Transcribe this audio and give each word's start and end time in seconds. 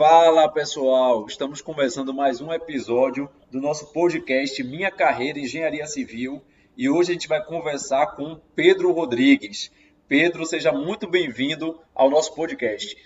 Fala 0.00 0.48
pessoal, 0.48 1.26
estamos 1.28 1.60
começando 1.60 2.14
mais 2.14 2.40
um 2.40 2.50
episódio 2.50 3.28
do 3.52 3.60
nosso 3.60 3.92
podcast 3.92 4.64
Minha 4.64 4.90
Carreira 4.90 5.38
em 5.38 5.42
Engenharia 5.42 5.86
Civil 5.86 6.40
e 6.74 6.88
hoje 6.88 7.10
a 7.10 7.12
gente 7.12 7.28
vai 7.28 7.44
conversar 7.44 8.16
com 8.16 8.40
Pedro 8.56 8.92
Rodrigues. 8.92 9.70
Pedro, 10.08 10.46
seja 10.46 10.72
muito 10.72 11.06
bem-vindo 11.06 11.78
ao 11.94 12.08
nosso 12.08 12.34
podcast. 12.34 12.96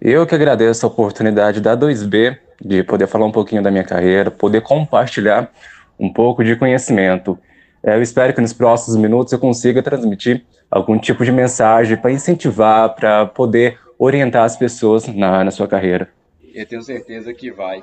Eu 0.00 0.26
que 0.26 0.34
agradeço 0.34 0.84
a 0.84 0.88
oportunidade 0.88 1.60
da 1.60 1.76
2B 1.76 2.38
de 2.60 2.82
poder 2.82 3.06
falar 3.06 3.26
um 3.26 3.32
pouquinho 3.32 3.62
da 3.62 3.70
minha 3.70 3.84
carreira, 3.84 4.32
poder 4.32 4.62
compartilhar 4.62 5.52
um 5.96 6.12
pouco 6.12 6.42
de 6.42 6.56
conhecimento. 6.56 7.38
É, 7.84 7.94
eu 7.94 8.02
espero 8.02 8.34
que 8.34 8.40
nos 8.40 8.52
próximos 8.52 8.96
minutos 8.96 9.32
eu 9.32 9.38
consiga 9.38 9.80
transmitir 9.80 10.44
algum 10.68 10.98
tipo 10.98 11.24
de 11.24 11.30
mensagem 11.30 11.96
para 11.96 12.10
incentivar, 12.10 12.96
para 12.96 13.26
poder 13.26 13.78
orientar 13.98 14.44
as 14.44 14.56
pessoas 14.56 15.06
na, 15.06 15.44
na 15.44 15.50
sua 15.50 15.68
carreira. 15.68 16.12
Eu 16.52 16.66
tenho 16.66 16.82
certeza 16.82 17.32
que 17.32 17.50
vai. 17.50 17.82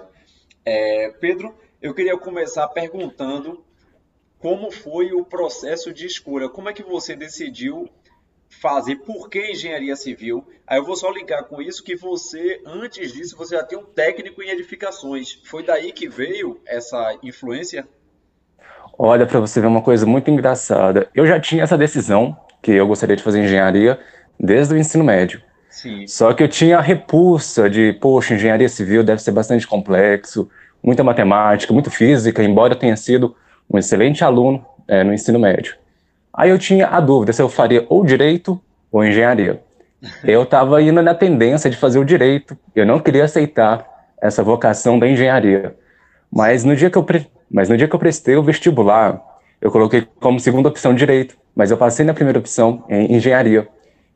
É, 0.66 1.10
Pedro, 1.20 1.54
eu 1.82 1.94
queria 1.94 2.18
começar 2.18 2.68
perguntando 2.68 3.64
como 4.40 4.72
foi 4.72 5.12
o 5.14 5.24
processo 5.24 5.94
de 5.94 6.06
escolha. 6.06 6.50
Como 6.50 6.70
é 6.70 6.74
que 6.74 6.84
você 6.84 7.16
decidiu 7.16 7.90
fazer? 8.50 8.98
Por 8.98 9.30
que 9.30 9.52
engenharia 9.52 9.96
civil? 9.96 10.46
Aí 10.66 10.80
eu 10.80 10.86
vou 10.86 10.96
só 10.96 11.12
linkar 11.12 11.44
com 11.46 11.62
isso 11.62 11.84
que 11.84 11.96
você, 11.96 12.62
antes 12.66 13.14
disso, 13.14 13.38
você 13.38 13.56
já 13.56 13.64
tem 13.64 13.78
um 13.78 13.84
técnico 13.84 14.42
em 14.42 14.50
edificações. 14.50 15.40
Foi 15.46 15.64
daí 15.64 15.92
que 15.92 16.08
veio 16.08 16.60
essa 16.66 17.18
influência? 17.22 17.88
Olha, 18.98 19.26
para 19.26 19.40
você 19.40 19.60
ver 19.60 19.68
uma 19.68 19.82
coisa 19.82 20.06
muito 20.06 20.30
engraçada. 20.30 21.10
Eu 21.16 21.26
já 21.26 21.40
tinha 21.40 21.64
essa 21.64 21.78
decisão 21.78 22.38
que 22.62 22.72
eu 22.72 22.88
gostaria 22.88 23.16
de 23.16 23.24
fazer 23.24 23.44
engenharia 23.44 24.00
desde 24.40 24.74
o 24.74 24.78
ensino 24.78 25.04
médio. 25.04 25.42
Sim. 25.72 26.06
Só 26.06 26.34
que 26.34 26.44
eu 26.44 26.50
tinha 26.50 26.78
a 26.78 26.82
repulsa 26.82 27.70
de, 27.70 27.94
poxa, 27.94 28.36
engenharia 28.36 28.68
civil 28.68 29.04
deve 29.04 29.22
ser 29.22 29.32
bastante 29.32 29.66
complexo, 29.66 30.50
muita 30.84 31.02
matemática, 31.02 31.74
muito 31.74 31.90
física, 31.90 32.44
embora 32.44 32.74
eu 32.74 32.78
tenha 32.78 32.96
sido 32.98 33.36
um 33.70 33.78
excelente 33.78 34.22
aluno 34.24 34.64
é, 34.86 35.02
no 35.02 35.14
ensino 35.14 35.40
médio. 35.40 35.76
Aí 36.34 36.50
eu 36.50 36.60
tinha 36.60 36.88
a 36.88 37.00
dúvida 37.00 37.32
se 37.32 37.42
eu 37.42 37.48
faria 37.48 37.86
ou 37.88 38.06
direito 38.06 38.60
ou 38.92 39.04
engenharia. 39.04 39.62
Eu 40.24 40.42
estava 40.42 40.82
indo 40.82 41.00
na 41.00 41.14
tendência 41.14 41.70
de 41.70 41.78
fazer 41.78 42.00
o 42.00 42.04
direito, 42.04 42.58
eu 42.74 42.88
não 42.88 43.00
queria 43.00 43.24
aceitar 43.24 43.86
essa 44.20 44.42
vocação 44.42 44.98
da 44.98 45.08
engenharia. 45.08 45.76
Mas 46.32 46.64
no 46.64 46.76
dia 46.76 46.90
que 46.90 46.98
eu, 46.98 47.04
pre... 47.04 47.28
mas 47.52 47.70
no 47.70 47.78
dia 47.78 47.88
que 47.88 47.94
eu 47.94 48.00
prestei 48.00 48.36
o 48.36 48.42
vestibular, 48.42 49.22
eu 49.62 49.70
coloquei 49.70 50.08
como 50.20 50.40
segunda 50.40 50.70
opção 50.70 50.96
direito, 50.96 51.38
mas 51.56 51.70
eu 51.70 51.78
passei 51.78 52.04
na 52.04 52.16
primeira 52.16 52.40
opção 52.40 52.84
em 52.90 53.14
engenharia. 53.14 53.68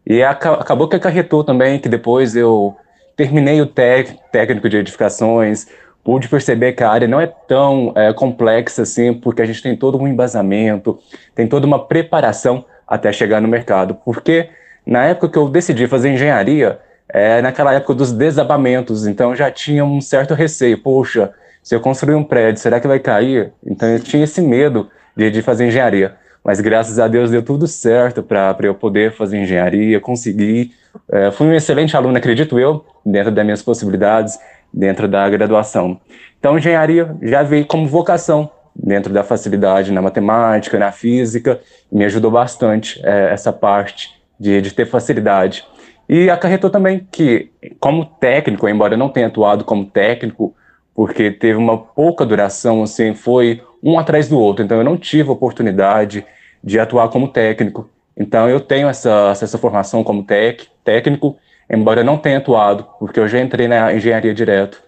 E 0.06 0.24
acabou 0.24 0.88
que 0.88 0.96
acarretou 0.96 1.44
também 1.44 1.80
que 1.80 1.90
depois 1.90 2.36
eu 2.36 2.76
terminei 3.16 3.62
o 3.62 3.66
técnico 3.66 4.70
de 4.70 4.78
edificações, 4.78 5.68
pude 6.04 6.28
perceber 6.28 6.74
que 6.74 6.84
a 6.84 6.90
área 6.92 7.08
não 7.08 7.20
é 7.20 7.26
tão 7.26 7.92
é, 7.96 8.14
complexa 8.14 8.84
assim, 8.84 9.14
porque 9.14 9.42
a 9.42 9.46
gente 9.46 9.64
tem 9.64 9.76
todo 9.76 9.98
um 9.98 10.08
embasamento, 10.08 11.00
tem 11.34 11.48
toda 11.48 11.66
uma 11.66 11.88
preparação 11.88 12.64
até 12.88 13.12
chegar 13.12 13.42
no 13.42 13.48
mercado. 13.48 13.96
Porque 14.06 14.50
na 14.86 15.06
época 15.06 15.30
que 15.30 15.38
eu 15.38 15.50
decidi 15.50 15.88
fazer 15.88 16.10
engenharia, 16.10 16.80
é 17.10 17.42
naquela 17.42 17.74
época 17.74 17.94
dos 17.96 18.12
desabamentos, 18.12 19.08
então 19.08 19.36
já 19.36 19.50
tinha 19.50 19.84
um 19.84 20.00
certo 20.02 20.34
receio. 20.34 20.78
Poxa, 20.78 21.32
se 21.64 21.74
eu 21.74 21.80
construir 21.80 22.16
um 22.16 22.24
prédio, 22.24 22.62
será 22.62 22.80
que 22.80 22.88
vai 22.88 23.00
cair? 23.00 23.52
Então 23.66 23.90
eu 23.90 24.00
tinha 24.00 24.24
esse 24.24 24.42
medo 24.42 24.90
de, 25.16 25.32
de 25.32 25.42
fazer 25.42 25.68
engenharia. 25.68 26.16
Mas 26.46 26.62
graças 26.62 27.00
a 27.00 27.08
Deus 27.08 27.32
deu 27.32 27.42
tudo 27.42 27.66
certo 27.66 28.22
para 28.22 28.56
eu 28.62 28.76
poder 28.76 29.12
fazer 29.12 29.40
engenharia, 29.40 30.00
conseguir. 30.00 30.74
É, 31.12 31.32
fui 31.32 31.48
um 31.48 31.54
excelente 31.54 31.98
aluno, 31.98 32.16
acredito 32.16 32.60
eu, 32.60 32.86
dentro 33.04 33.32
das 33.32 33.44
minhas 33.44 33.64
possibilidades, 33.64 34.38
dentro 34.72 35.08
da 35.08 35.28
graduação. 35.28 36.00
Então, 36.40 36.56
engenharia 36.56 37.16
já 37.24 37.42
veio 37.42 37.66
como 37.66 37.88
vocação 37.88 38.52
dentro 38.76 39.12
da 39.12 39.24
facilidade 39.24 39.92
na 39.92 40.04
matemática, 40.04 40.78
na 40.78 40.92
física, 40.92 41.60
me 41.92 42.06
ajudou 42.06 42.30
bastante 42.30 43.02
é, 43.04 43.32
essa 43.34 43.52
parte 43.52 44.14
de, 44.40 44.62
de 44.62 44.72
ter 44.72 44.86
facilidade. 44.86 45.66
E 46.08 46.30
acarretou 46.30 46.70
também 46.70 47.08
que, 47.12 47.50
como 47.80 48.06
técnico, 48.06 48.70
embora 48.70 48.94
eu 48.94 49.00
não 49.00 49.10
tenha 49.10 49.28
atuado 49.28 49.64
como 49.64 49.86
técnico, 49.86 50.54
porque 50.94 51.32
teve 51.32 51.58
uma 51.58 51.76
pouca 51.76 52.24
duração, 52.24 52.84
assim, 52.84 53.16
foi 53.16 53.64
um 53.82 53.98
atrás 53.98 54.30
do 54.30 54.40
outro, 54.40 54.64
então 54.64 54.78
eu 54.78 54.84
não 54.84 54.96
tive 54.96 55.32
oportunidade 55.32 56.24
de 56.66 56.80
atuar 56.80 57.10
como 57.10 57.28
técnico. 57.28 57.88
Então 58.18 58.50
eu 58.50 58.60
tenho 58.60 58.90
essa, 58.90 59.30
essa 59.30 59.58
formação 59.60 60.04
como 60.04 60.26
tec, 60.26 60.68
técnico, 60.84 61.38
embora 61.70 62.02
eu 62.02 62.06
não 62.06 62.18
tenha 62.18 62.40
atuado, 62.40 62.90
porque 62.98 63.20
eu 63.20 63.28
já 63.28 63.40
entrei 63.40 63.68
na 63.68 63.94
engenharia 63.94 64.34
direto. 64.34 64.82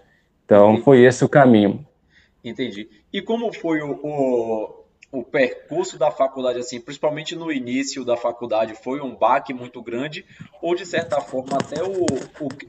Então 0.44 0.70
Entendi. 0.70 0.84
foi 0.84 1.04
esse 1.04 1.24
o 1.24 1.28
caminho. 1.28 1.86
Entendi. 2.42 2.88
E 3.12 3.22
como 3.22 3.52
foi 3.52 3.80
o, 3.80 3.92
o, 4.02 4.84
o, 5.12 5.22
percurso 5.22 5.96
da 5.96 6.10
faculdade, 6.10 6.58
assim, 6.58 6.80
principalmente 6.80 7.36
no 7.36 7.52
início 7.52 8.04
da 8.04 8.16
faculdade, 8.16 8.74
foi 8.74 9.00
um 9.00 9.14
baque 9.14 9.54
muito 9.54 9.80
grande, 9.80 10.24
ou 10.60 10.74
de 10.74 10.84
certa 10.84 11.20
forma 11.20 11.58
até 11.58 11.82
o, 11.82 12.06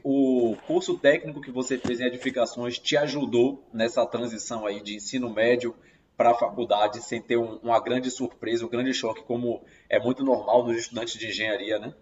o, 0.04 0.50
o 0.52 0.56
curso 0.66 0.96
técnico 0.96 1.40
que 1.40 1.50
você 1.50 1.78
fez 1.78 2.00
em 2.00 2.04
edificações 2.04 2.78
te 2.78 2.96
ajudou 2.96 3.64
nessa 3.72 4.06
transição 4.06 4.66
aí 4.66 4.80
de 4.80 4.94
ensino 4.94 5.30
médio 5.30 5.74
para 6.20 6.32
a 6.32 6.34
faculdade 6.34 7.02
sem 7.02 7.18
ter 7.18 7.38
um, 7.38 7.58
uma 7.62 7.80
grande 7.80 8.10
surpresa, 8.10 8.66
um 8.66 8.68
grande 8.68 8.92
choque, 8.92 9.22
como 9.22 9.62
é 9.88 9.98
muito 9.98 10.22
normal 10.22 10.66
nos 10.66 10.76
estudantes 10.76 11.18
de 11.18 11.26
engenharia, 11.26 11.78
né? 11.78 11.94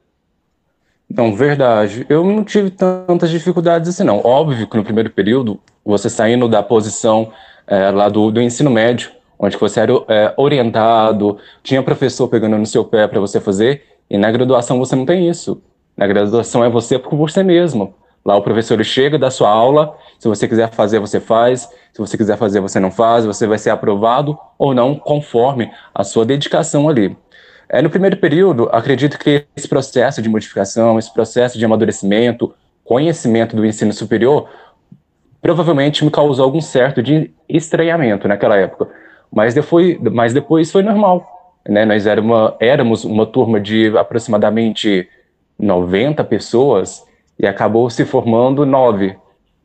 Não, 1.08 1.36
verdade. 1.36 2.04
Eu 2.08 2.24
não 2.24 2.42
tive 2.42 2.68
tantas 2.68 3.30
dificuldades 3.30 3.88
assim, 3.88 4.02
não. 4.02 4.18
Óbvio 4.26 4.66
que 4.66 4.76
no 4.76 4.82
primeiro 4.82 5.08
período, 5.10 5.60
você 5.84 6.10
saindo 6.10 6.48
da 6.48 6.64
posição 6.64 7.32
é, 7.64 7.92
lá 7.92 8.08
do, 8.08 8.32
do 8.32 8.42
ensino 8.42 8.72
médio, 8.72 9.12
onde 9.38 9.56
você 9.56 9.78
era 9.78 9.92
é, 10.08 10.34
orientado, 10.36 11.38
tinha 11.62 11.80
professor 11.80 12.26
pegando 12.26 12.58
no 12.58 12.66
seu 12.66 12.84
pé 12.84 13.06
para 13.06 13.20
você 13.20 13.40
fazer, 13.40 13.84
e 14.10 14.18
na 14.18 14.32
graduação 14.32 14.80
você 14.80 14.96
não 14.96 15.06
tem 15.06 15.28
isso. 15.28 15.62
Na 15.96 16.08
graduação 16.08 16.64
é 16.64 16.68
você 16.68 16.98
por 16.98 17.14
você 17.14 17.44
mesmo. 17.44 17.94
Lá 18.28 18.36
o 18.36 18.42
professor 18.42 18.84
chega 18.84 19.18
da 19.18 19.30
sua 19.30 19.48
aula, 19.48 19.96
se 20.18 20.28
você 20.28 20.46
quiser 20.46 20.70
fazer, 20.70 20.98
você 20.98 21.18
faz, 21.18 21.62
se 21.90 21.98
você 21.98 22.14
quiser 22.14 22.36
fazer, 22.36 22.60
você 22.60 22.78
não 22.78 22.90
faz, 22.90 23.24
você 23.24 23.46
vai 23.46 23.56
ser 23.56 23.70
aprovado 23.70 24.38
ou 24.58 24.74
não 24.74 24.94
conforme 24.96 25.72
a 25.94 26.04
sua 26.04 26.26
dedicação 26.26 26.90
ali. 26.90 27.16
É, 27.70 27.80
no 27.80 27.88
primeiro 27.88 28.18
período, 28.18 28.68
acredito 28.70 29.18
que 29.18 29.46
esse 29.56 29.66
processo 29.66 30.20
de 30.20 30.28
modificação, 30.28 30.98
esse 30.98 31.10
processo 31.10 31.56
de 31.56 31.64
amadurecimento, 31.64 32.54
conhecimento 32.84 33.56
do 33.56 33.64
ensino 33.64 33.94
superior, 33.94 34.46
provavelmente 35.40 36.04
me 36.04 36.10
causou 36.10 36.44
algum 36.44 36.60
certo 36.60 37.02
de 37.02 37.30
estranhamento 37.48 38.28
naquela 38.28 38.58
época. 38.58 38.90
Mas 39.32 39.54
depois, 39.54 39.98
mas 40.12 40.34
depois 40.34 40.70
foi 40.70 40.82
normal. 40.82 41.56
Né? 41.66 41.86
Nós 41.86 42.06
era 42.06 42.20
uma, 42.20 42.54
éramos 42.60 43.06
uma 43.06 43.24
turma 43.24 43.58
de 43.58 43.96
aproximadamente 43.96 45.08
90 45.58 46.22
pessoas 46.24 47.07
e 47.38 47.46
acabou 47.46 47.88
se 47.88 48.04
formando 48.04 48.66
nove, 48.66 49.16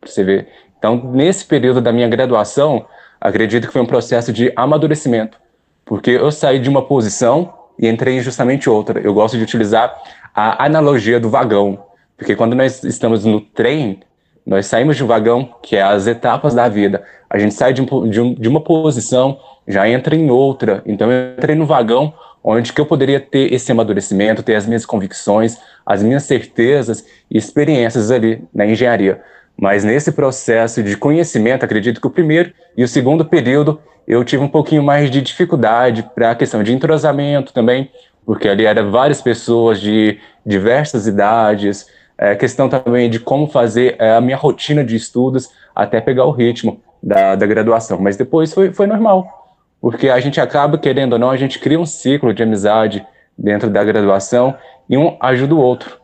você 0.03 0.23
ver. 0.23 0.47
Então, 0.77 0.95
nesse 1.13 1.45
período 1.45 1.81
da 1.81 1.91
minha 1.91 2.07
graduação, 2.07 2.85
acredito 3.19 3.67
que 3.67 3.73
foi 3.73 3.81
um 3.81 3.85
processo 3.85 4.31
de 4.31 4.51
amadurecimento, 4.55 5.37
porque 5.85 6.11
eu 6.11 6.31
saí 6.31 6.59
de 6.59 6.69
uma 6.69 6.81
posição 6.81 7.53
e 7.79 7.87
entrei 7.87 8.17
em 8.17 8.21
justamente 8.21 8.69
outra. 8.69 8.99
Eu 8.99 9.13
gosto 9.13 9.37
de 9.37 9.43
utilizar 9.43 9.93
a 10.35 10.65
analogia 10.65 11.19
do 11.19 11.29
vagão, 11.29 11.85
porque 12.17 12.35
quando 12.35 12.55
nós 12.55 12.83
estamos 12.83 13.25
no 13.25 13.41
trem, 13.41 14.01
nós 14.45 14.65
saímos 14.65 14.97
de 14.97 15.03
um 15.03 15.07
vagão, 15.07 15.55
que 15.61 15.75
é 15.75 15.81
as 15.81 16.05
etapas 16.05 16.53
da 16.53 16.67
vida. 16.67 17.03
A 17.29 17.39
gente 17.39 17.53
sai 17.53 17.73
de, 17.73 17.81
um, 17.81 18.09
de, 18.09 18.21
um, 18.21 18.33
de 18.33 18.47
uma 18.47 18.61
posição, 18.61 19.39
já 19.67 19.87
entra 19.87 20.15
em 20.15 20.29
outra. 20.29 20.83
Então, 20.85 21.11
eu 21.11 21.33
entrei 21.37 21.55
no 21.55 21.65
vagão 21.65 22.13
onde 22.43 22.73
que 22.73 22.81
eu 22.81 22.85
poderia 22.85 23.19
ter 23.19 23.53
esse 23.53 23.71
amadurecimento, 23.71 24.43
ter 24.43 24.55
as 24.55 24.65
minhas 24.65 24.85
convicções, 24.85 25.57
as 25.85 26.03
minhas 26.03 26.23
certezas 26.23 27.05
e 27.31 27.37
experiências 27.37 28.11
ali 28.11 28.43
na 28.53 28.65
engenharia. 28.65 29.21
Mas 29.57 29.83
nesse 29.83 30.11
processo 30.11 30.83
de 30.83 30.97
conhecimento, 30.97 31.63
acredito 31.63 32.01
que 32.01 32.07
o 32.07 32.11
primeiro 32.11 32.51
e 32.75 32.83
o 32.83 32.87
segundo 32.87 33.23
período 33.23 33.79
eu 34.05 34.23
tive 34.23 34.43
um 34.43 34.49
pouquinho 34.49 34.83
mais 34.83 35.09
de 35.09 35.21
dificuldade 35.21 36.03
para 36.13 36.31
a 36.31 36.35
questão 36.35 36.61
de 36.61 36.73
entrosamento 36.73 37.53
também, 37.53 37.89
porque 38.25 38.49
ali 38.49 38.65
eram 38.65 38.91
várias 38.91 39.21
pessoas 39.21 39.79
de 39.79 40.19
diversas 40.45 41.07
idades, 41.07 41.87
é, 42.17 42.35
questão 42.35 42.67
também 42.67 43.09
de 43.09 43.19
como 43.19 43.47
fazer 43.47 43.95
é, 43.99 44.15
a 44.15 44.21
minha 44.21 44.35
rotina 44.35 44.83
de 44.83 44.95
estudos 44.95 45.49
até 45.73 46.01
pegar 46.01 46.25
o 46.25 46.31
ritmo 46.31 46.81
da, 47.01 47.35
da 47.35 47.45
graduação. 47.45 47.99
Mas 47.99 48.17
depois 48.17 48.53
foi, 48.53 48.73
foi 48.73 48.87
normal 48.87 49.42
porque 49.83 50.07
a 50.07 50.17
gente 50.17 50.39
acaba, 50.39 50.77
querendo 50.77 51.11
ou 51.11 51.19
não, 51.19 51.29
a 51.29 51.35
gente 51.35 51.59
cria 51.59 51.77
um 51.77 51.85
ciclo 51.85 52.33
de 52.33 52.41
amizade 52.41 53.05
dentro 53.37 53.69
da 53.69 53.83
graduação 53.83 54.57
e 54.89 54.97
um 54.97 55.17
ajuda 55.19 55.53
o 55.55 55.59
outro. 55.59 55.99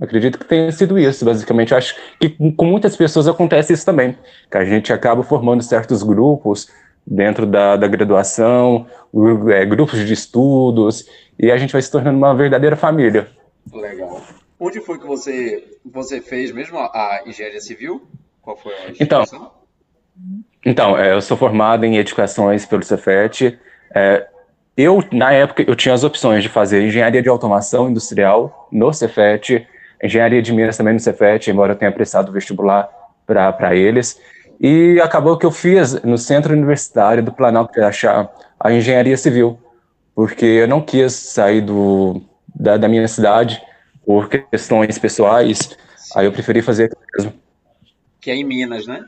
Acredito 0.00 0.36
que 0.36 0.44
tenha 0.44 0.72
sido 0.72 0.98
isso, 0.98 1.24
basicamente. 1.24 1.70
Eu 1.70 1.78
acho 1.78 1.94
que 2.18 2.28
com 2.28 2.64
muitas 2.64 2.96
pessoas 2.96 3.28
acontece 3.28 3.72
isso 3.72 3.86
também, 3.86 4.18
que 4.50 4.58
a 4.58 4.64
gente 4.64 4.92
acaba 4.92 5.22
formando 5.22 5.62
certos 5.62 6.02
grupos 6.02 6.68
dentro 7.06 7.46
da, 7.46 7.76
da 7.76 7.86
graduação, 7.86 8.88
é, 9.52 9.64
grupos 9.64 10.04
de 10.04 10.12
estudos, 10.12 11.06
e 11.38 11.52
a 11.52 11.56
gente 11.56 11.72
vai 11.72 11.82
se 11.82 11.92
tornando 11.92 12.18
uma 12.18 12.34
verdadeira 12.34 12.74
família. 12.74 13.30
Legal. 13.72 14.20
Onde 14.58 14.80
foi 14.80 14.98
que 14.98 15.06
você, 15.06 15.78
você 15.84 16.20
fez 16.20 16.50
mesmo 16.50 16.80
a, 16.80 16.86
a 16.86 17.22
engenharia 17.24 17.60
civil? 17.60 18.08
Qual 18.42 18.56
foi 18.56 18.74
a 18.74 18.90
então, 18.98 19.24
então, 20.64 20.96
é, 20.98 21.12
eu 21.12 21.20
sou 21.22 21.36
formado 21.36 21.84
em 21.84 21.96
edificações 21.96 22.66
pelo 22.66 22.82
Cefet. 22.82 23.58
É, 23.94 24.26
eu, 24.76 25.02
na 25.10 25.32
época, 25.32 25.62
eu 25.66 25.74
tinha 25.74 25.94
as 25.94 26.04
opções 26.04 26.42
de 26.42 26.48
fazer 26.48 26.82
engenharia 26.82 27.22
de 27.22 27.28
automação 27.28 27.88
industrial 27.88 28.68
no 28.70 28.92
Cefet, 28.92 29.66
engenharia 30.02 30.42
de 30.42 30.52
Minas 30.52 30.76
também 30.76 30.94
no 30.94 31.00
Cefet, 31.00 31.50
embora 31.50 31.72
eu 31.72 31.76
tenha 31.76 31.92
prestado 31.92 32.32
vestibular 32.32 32.88
para 33.26 33.74
eles. 33.74 34.20
E 34.60 35.00
acabou 35.02 35.38
que 35.38 35.46
eu 35.46 35.50
fiz 35.50 36.02
no 36.02 36.18
Centro 36.18 36.52
Universitário 36.52 37.22
do 37.22 37.32
Planalto 37.32 37.72
de 37.72 37.80
achar 37.80 38.30
a 38.58 38.72
engenharia 38.72 39.16
civil, 39.16 39.58
porque 40.14 40.44
eu 40.44 40.68
não 40.68 40.82
quis 40.82 41.12
sair 41.14 41.62
do, 41.62 42.20
da, 42.54 42.76
da 42.76 42.88
minha 42.88 43.08
cidade 43.08 43.62
por 44.04 44.28
questões 44.28 44.98
pessoais, 44.98 45.76
aí 46.14 46.26
eu 46.26 46.32
preferi 46.32 46.60
fazer 46.60 46.90
mesmo. 47.16 47.32
Que 48.20 48.30
é 48.30 48.34
em 48.34 48.44
Minas, 48.44 48.86
né? 48.86 49.04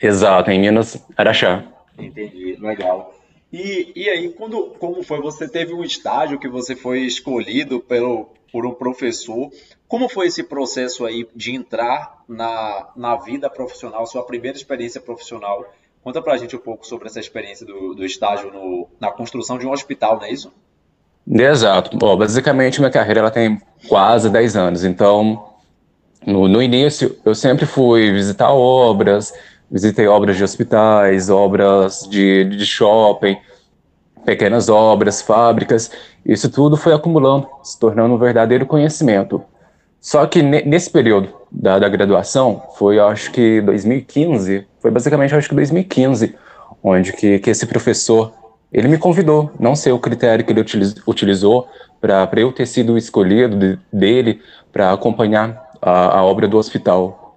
Exato, 0.00 0.50
em 0.50 0.60
Minas, 0.60 1.04
Araxá. 1.16 1.64
Entendi, 1.98 2.56
legal. 2.60 3.14
E, 3.52 3.92
e 3.96 4.08
aí, 4.08 4.28
quando, 4.30 4.74
como 4.78 5.02
foi? 5.02 5.20
Você 5.20 5.48
teve 5.48 5.72
um 5.72 5.82
estágio 5.82 6.38
que 6.38 6.48
você 6.48 6.76
foi 6.76 7.00
escolhido 7.00 7.80
pelo, 7.80 8.28
por 8.52 8.66
um 8.66 8.72
professor. 8.72 9.50
Como 9.86 10.08
foi 10.08 10.26
esse 10.26 10.42
processo 10.42 11.04
aí 11.04 11.26
de 11.34 11.54
entrar 11.54 12.22
na, 12.28 12.88
na 12.94 13.16
vida 13.16 13.48
profissional, 13.48 14.06
sua 14.06 14.22
primeira 14.22 14.56
experiência 14.56 15.00
profissional? 15.00 15.64
Conta 16.04 16.22
pra 16.22 16.36
gente 16.36 16.54
um 16.54 16.60
pouco 16.60 16.86
sobre 16.86 17.08
essa 17.08 17.18
experiência 17.18 17.66
do, 17.66 17.94
do 17.94 18.04
estágio 18.04 18.52
no, 18.52 18.88
na 19.00 19.10
construção 19.10 19.58
de 19.58 19.66
um 19.66 19.72
hospital, 19.72 20.16
não 20.16 20.24
é 20.24 20.32
isso? 20.32 20.52
Exato. 21.30 21.96
Bom, 21.96 22.16
basicamente 22.16 22.80
minha 22.80 22.90
carreira 22.90 23.20
ela 23.20 23.30
tem 23.30 23.60
quase 23.88 24.30
10 24.30 24.56
anos, 24.56 24.84
então 24.84 25.52
no, 26.26 26.48
no 26.48 26.62
início 26.62 27.18
eu 27.24 27.34
sempre 27.34 27.66
fui 27.66 28.10
visitar 28.10 28.52
obras, 28.52 29.34
visitei 29.70 30.06
obras 30.06 30.36
de 30.36 30.44
hospitais, 30.44 31.28
obras 31.28 32.06
de, 32.10 32.44
de 32.44 32.64
shopping, 32.64 33.36
pequenas 34.24 34.68
obras, 34.68 35.22
fábricas, 35.22 35.90
isso 36.24 36.50
tudo 36.50 36.76
foi 36.76 36.92
acumulando, 36.92 37.48
se 37.62 37.78
tornando 37.78 38.14
um 38.14 38.18
verdadeiro 38.18 38.66
conhecimento. 38.66 39.42
Só 40.00 40.26
que 40.26 40.42
nesse 40.42 40.90
período 40.90 41.34
da, 41.50 41.78
da 41.78 41.88
graduação, 41.88 42.62
foi 42.76 42.98
acho 43.00 43.32
que 43.32 43.60
2015, 43.62 44.66
foi 44.80 44.90
basicamente 44.90 45.34
acho 45.34 45.48
que 45.48 45.54
2015, 45.54 46.34
onde 46.82 47.12
que, 47.12 47.38
que 47.38 47.50
esse 47.50 47.66
professor, 47.66 48.32
ele 48.72 48.86
me 48.86 48.98
convidou, 48.98 49.50
não 49.58 49.74
sei 49.74 49.92
o 49.92 49.98
critério 49.98 50.44
que 50.44 50.52
ele 50.52 50.60
utiliz, 50.60 50.94
utilizou 51.06 51.66
para 52.00 52.28
eu 52.36 52.52
ter 52.52 52.66
sido 52.66 52.96
escolhido 52.96 53.56
de, 53.56 53.78
dele 53.92 54.40
para 54.72 54.92
acompanhar 54.92 55.68
a, 55.82 56.18
a 56.18 56.22
obra 56.22 56.46
do 56.46 56.58
hospital. 56.58 57.27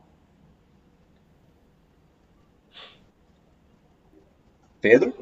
Pedro? 4.82 5.14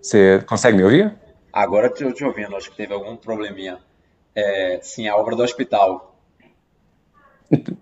Você 0.00 0.42
consegue 0.46 0.76
me 0.76 0.82
ouvir? 0.82 1.12
Agora 1.52 1.88
estou 1.88 2.12
te 2.12 2.24
ouvindo, 2.24 2.56
acho 2.56 2.70
que 2.70 2.76
teve 2.76 2.94
algum 2.94 3.16
probleminha. 3.16 3.78
É, 4.34 4.78
sim, 4.82 5.06
a 5.08 5.16
obra 5.16 5.36
do 5.36 5.42
hospital. 5.42 6.16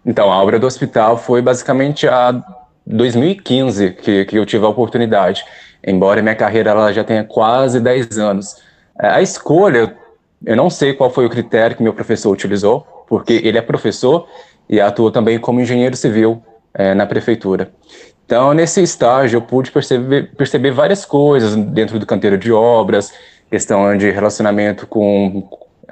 Então, 0.04 0.32
a 0.32 0.42
obra 0.42 0.58
do 0.58 0.66
hospital 0.66 1.16
foi 1.18 1.42
basicamente 1.42 2.08
a 2.08 2.42
2015 2.86 3.92
que, 3.92 4.24
que 4.24 4.36
eu 4.36 4.46
tive 4.46 4.64
a 4.64 4.68
oportunidade, 4.68 5.44
embora 5.86 6.22
minha 6.22 6.34
carreira 6.34 6.70
ela 6.70 6.92
já 6.92 7.04
tenha 7.04 7.22
quase 7.22 7.78
10 7.78 8.18
anos. 8.18 8.56
É, 8.98 9.08
a 9.08 9.22
escolha, 9.22 9.94
eu 10.44 10.56
não 10.56 10.70
sei 10.70 10.94
qual 10.94 11.10
foi 11.10 11.26
o 11.26 11.30
critério 11.30 11.76
que 11.76 11.82
meu 11.82 11.92
professor 11.92 12.32
utilizou, 12.32 12.80
porque 13.06 13.34
ele 13.44 13.58
é 13.58 13.62
professor 13.62 14.26
e 14.68 14.80
atua 14.80 15.12
também 15.12 15.38
como 15.38 15.60
engenheiro 15.60 15.96
civil 15.96 16.42
é, 16.72 16.94
na 16.94 17.06
prefeitura. 17.06 17.70
Então, 18.28 18.52
nesse 18.52 18.82
estágio, 18.82 19.38
eu 19.38 19.40
pude 19.40 19.72
perceber, 19.72 20.30
perceber 20.36 20.70
várias 20.70 21.02
coisas 21.02 21.56
dentro 21.56 21.98
do 21.98 22.04
canteiro 22.04 22.36
de 22.36 22.52
obras, 22.52 23.10
questão 23.50 23.96
de 23.96 24.10
relacionamento 24.10 24.86
com 24.86 25.48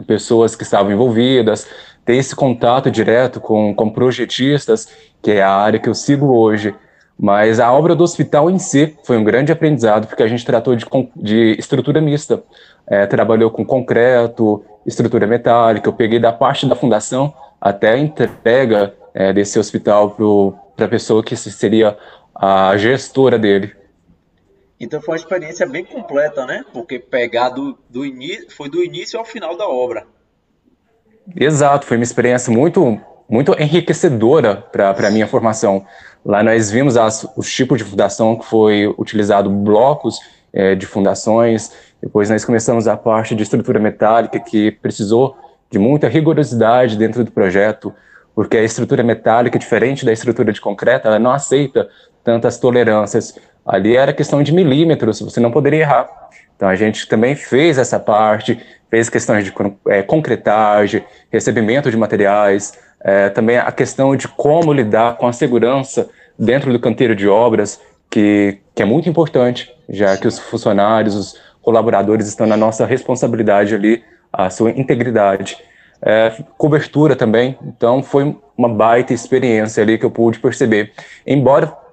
pessoas 0.07 0.55
que 0.55 0.63
estavam 0.63 0.93
envolvidas, 0.93 1.67
ter 2.05 2.17
esse 2.17 2.37
contato 2.37 2.91
direto 2.91 3.41
com, 3.41 3.75
com 3.75 3.89
projetistas, 3.89 4.87
que 5.23 5.31
é 5.31 5.43
a 5.43 5.51
área 5.51 5.79
que 5.79 5.89
eu 5.89 5.95
sigo 5.95 6.27
hoje. 6.27 6.75
Mas 7.19 7.59
a 7.59 7.73
obra 7.73 7.95
do 7.95 8.05
hospital 8.05 8.51
em 8.51 8.59
si 8.59 8.95
foi 9.03 9.17
um 9.17 9.25
grande 9.25 9.51
aprendizado, 9.51 10.07
porque 10.07 10.23
a 10.23 10.29
gente 10.29 10.45
tratou 10.45 10.77
de, 10.77 10.85
de 11.17 11.57
estrutura 11.59 12.03
mista. 12.03 12.43
É, 12.87 13.07
trabalhou 13.07 13.51
com 13.51 13.65
concreto, 13.65 14.63
estrutura 14.85 15.27
metálica, 15.27 15.89
eu 15.89 15.93
peguei 15.95 16.19
da 16.19 16.35
parte 16.35 16.67
da 16.67 16.77
fundação 16.77 17.33
até 17.59 17.93
a 17.93 17.99
entrega 17.99 18.93
é, 19.15 19.33
desse 19.33 19.59
hospital 19.59 20.15
para 20.77 20.85
a 20.85 20.89
pessoa 20.89 21.25
que 21.25 21.35
seria 21.35 21.97
a 22.39 22.77
gestora 22.77 23.39
dele. 23.39 23.75
Então 24.79 25.01
foi 25.01 25.15
uma 25.15 25.19
experiência 25.19 25.67
bem 25.67 25.85
completa, 25.85 26.45
né? 26.45 26.65
Porque 26.73 26.99
pegar 26.99 27.49
do, 27.49 27.79
do 27.89 28.05
início, 28.05 28.51
foi 28.51 28.69
do 28.69 28.85
início 28.85 29.19
ao 29.19 29.25
final 29.25 29.57
da 29.57 29.67
obra. 29.67 30.07
Exato, 31.35 31.87
foi 31.87 31.97
uma 31.97 32.05
experiência 32.05 32.53
muito, 32.53 33.01
muito 33.29 33.53
enriquecedora 33.61 34.57
para 34.57 34.91
a 34.91 35.11
minha 35.11 35.27
formação. 35.27 35.85
Lá 36.25 36.43
nós 36.43 36.71
vimos 36.71 36.97
as, 36.97 37.27
os 37.37 37.53
tipos 37.53 37.79
de 37.79 37.85
fundação 37.85 38.37
que 38.37 38.45
foi 38.45 38.87
utilizado 38.99 39.51
blocos 39.51 40.19
é, 40.53 40.75
de 40.75 40.87
fundações, 40.87 41.73
depois 42.01 42.31
nós 42.31 42.45
começamos 42.45 42.87
a 42.87 42.97
parte 42.97 43.35
de 43.35 43.43
estrutura 43.43 43.81
metálica 43.81 44.39
que 44.39 44.71
precisou 44.71 45.37
de 45.71 45.79
muita 45.79 46.09
rigorosidade 46.09 46.97
dentro 46.97 47.25
do 47.25 47.33
projeto, 47.33 47.93
porque 48.35 48.57
a 48.57 48.63
estrutura 48.63 49.03
metálica, 49.03 49.59
diferente 49.59 50.05
da 50.05 50.13
estrutura 50.13 50.53
de 50.53 50.61
concreto, 50.61 51.09
ela 51.09 51.19
não 51.19 51.33
aceita 51.33 51.89
tantas 52.27 52.59
tolerâncias. 52.59 53.39
Ali 53.65 53.97
era 53.97 54.13
questão 54.13 54.43
de 54.43 54.53
milímetros, 54.53 55.21
você 55.21 55.39
não 55.39 55.53
poderia 55.53 55.83
errar. 55.83 56.09
Então 56.57 56.69
a 56.69 56.75
gente 56.75 57.07
também 57.07 57.37
fez 57.37 57.79
essa 57.79 58.01
parte, 58.01 58.61
fez 58.91 59.09
questões 59.09 59.45
de 59.45 59.55
é, 59.89 60.03
concretagem, 60.03 61.05
recebimento 61.31 61.89
de 61.89 61.97
materiais, 61.97 62.77
é, 63.01 63.29
também 63.29 63.59
a 63.59 63.71
questão 63.71 64.17
de 64.17 64.27
como 64.27 64.73
lidar 64.73 65.17
com 65.17 65.29
a 65.29 65.33
segurança 65.33 66.09
dentro 66.37 66.73
do 66.73 66.81
canteiro 66.81 67.15
de 67.15 67.29
obras, 67.29 67.81
que, 68.11 68.59
que 68.75 68.83
é 68.83 68.85
muito 68.85 69.09
importante, 69.09 69.73
já 69.89 70.17
que 70.17 70.27
os 70.27 70.39
funcionários, 70.39 71.15
os 71.15 71.41
colaboradores 71.63 72.27
estão 72.27 72.47
na 72.47 72.57
nossa 72.57 72.85
responsabilidade 72.85 73.73
ali, 73.73 74.03
a 74.33 74.51
sua 74.51 74.71
integridade. 74.71 75.57
É, 76.03 76.33
cobertura 76.59 77.15
também, 77.15 77.57
então 77.63 78.03
foi 78.03 78.37
uma 78.57 78.69
baita 78.69 79.15
experiência 79.15 79.83
ali 79.83 79.97
que 79.97 80.05
eu 80.05 80.11
pude 80.11 80.41
perceber. 80.41 80.93
Embora 81.27 81.86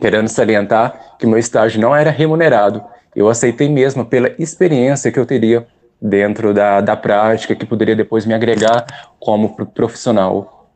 querendo 0.00 0.28
salientar 0.28 1.16
que 1.18 1.26
meu 1.26 1.38
estágio 1.38 1.80
não 1.80 1.94
era 1.94 2.10
remunerado. 2.10 2.84
Eu 3.14 3.28
aceitei 3.28 3.68
mesmo 3.68 4.04
pela 4.04 4.34
experiência 4.38 5.10
que 5.10 5.18
eu 5.18 5.26
teria 5.26 5.66
dentro 6.00 6.54
da, 6.54 6.80
da 6.80 6.96
prática, 6.96 7.54
que 7.54 7.66
poderia 7.66 7.96
depois 7.96 8.24
me 8.24 8.34
agregar 8.34 8.86
como 9.18 9.54
profissional. 9.66 10.70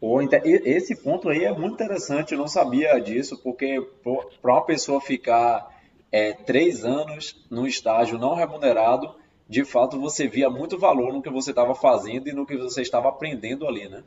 Pô, 0.00 0.20
esse 0.44 0.94
ponto 0.94 1.28
aí 1.28 1.44
é 1.44 1.52
muito 1.52 1.74
interessante, 1.74 2.32
eu 2.32 2.38
não 2.38 2.46
sabia 2.46 3.00
disso, 3.00 3.40
porque 3.42 3.84
para 4.40 4.52
uma 4.52 4.64
pessoa 4.64 5.00
ficar 5.00 5.68
é, 6.12 6.32
três 6.32 6.84
anos 6.84 7.44
no 7.50 7.66
estágio 7.66 8.16
não 8.16 8.34
remunerado, 8.34 9.10
de 9.48 9.64
fato 9.64 9.98
você 9.98 10.28
via 10.28 10.48
muito 10.48 10.78
valor 10.78 11.12
no 11.12 11.22
que 11.22 11.30
você 11.30 11.50
estava 11.50 11.74
fazendo 11.74 12.28
e 12.28 12.32
no 12.32 12.46
que 12.46 12.56
você 12.56 12.80
estava 12.80 13.08
aprendendo 13.08 13.66
ali, 13.66 13.88
né? 13.88 14.02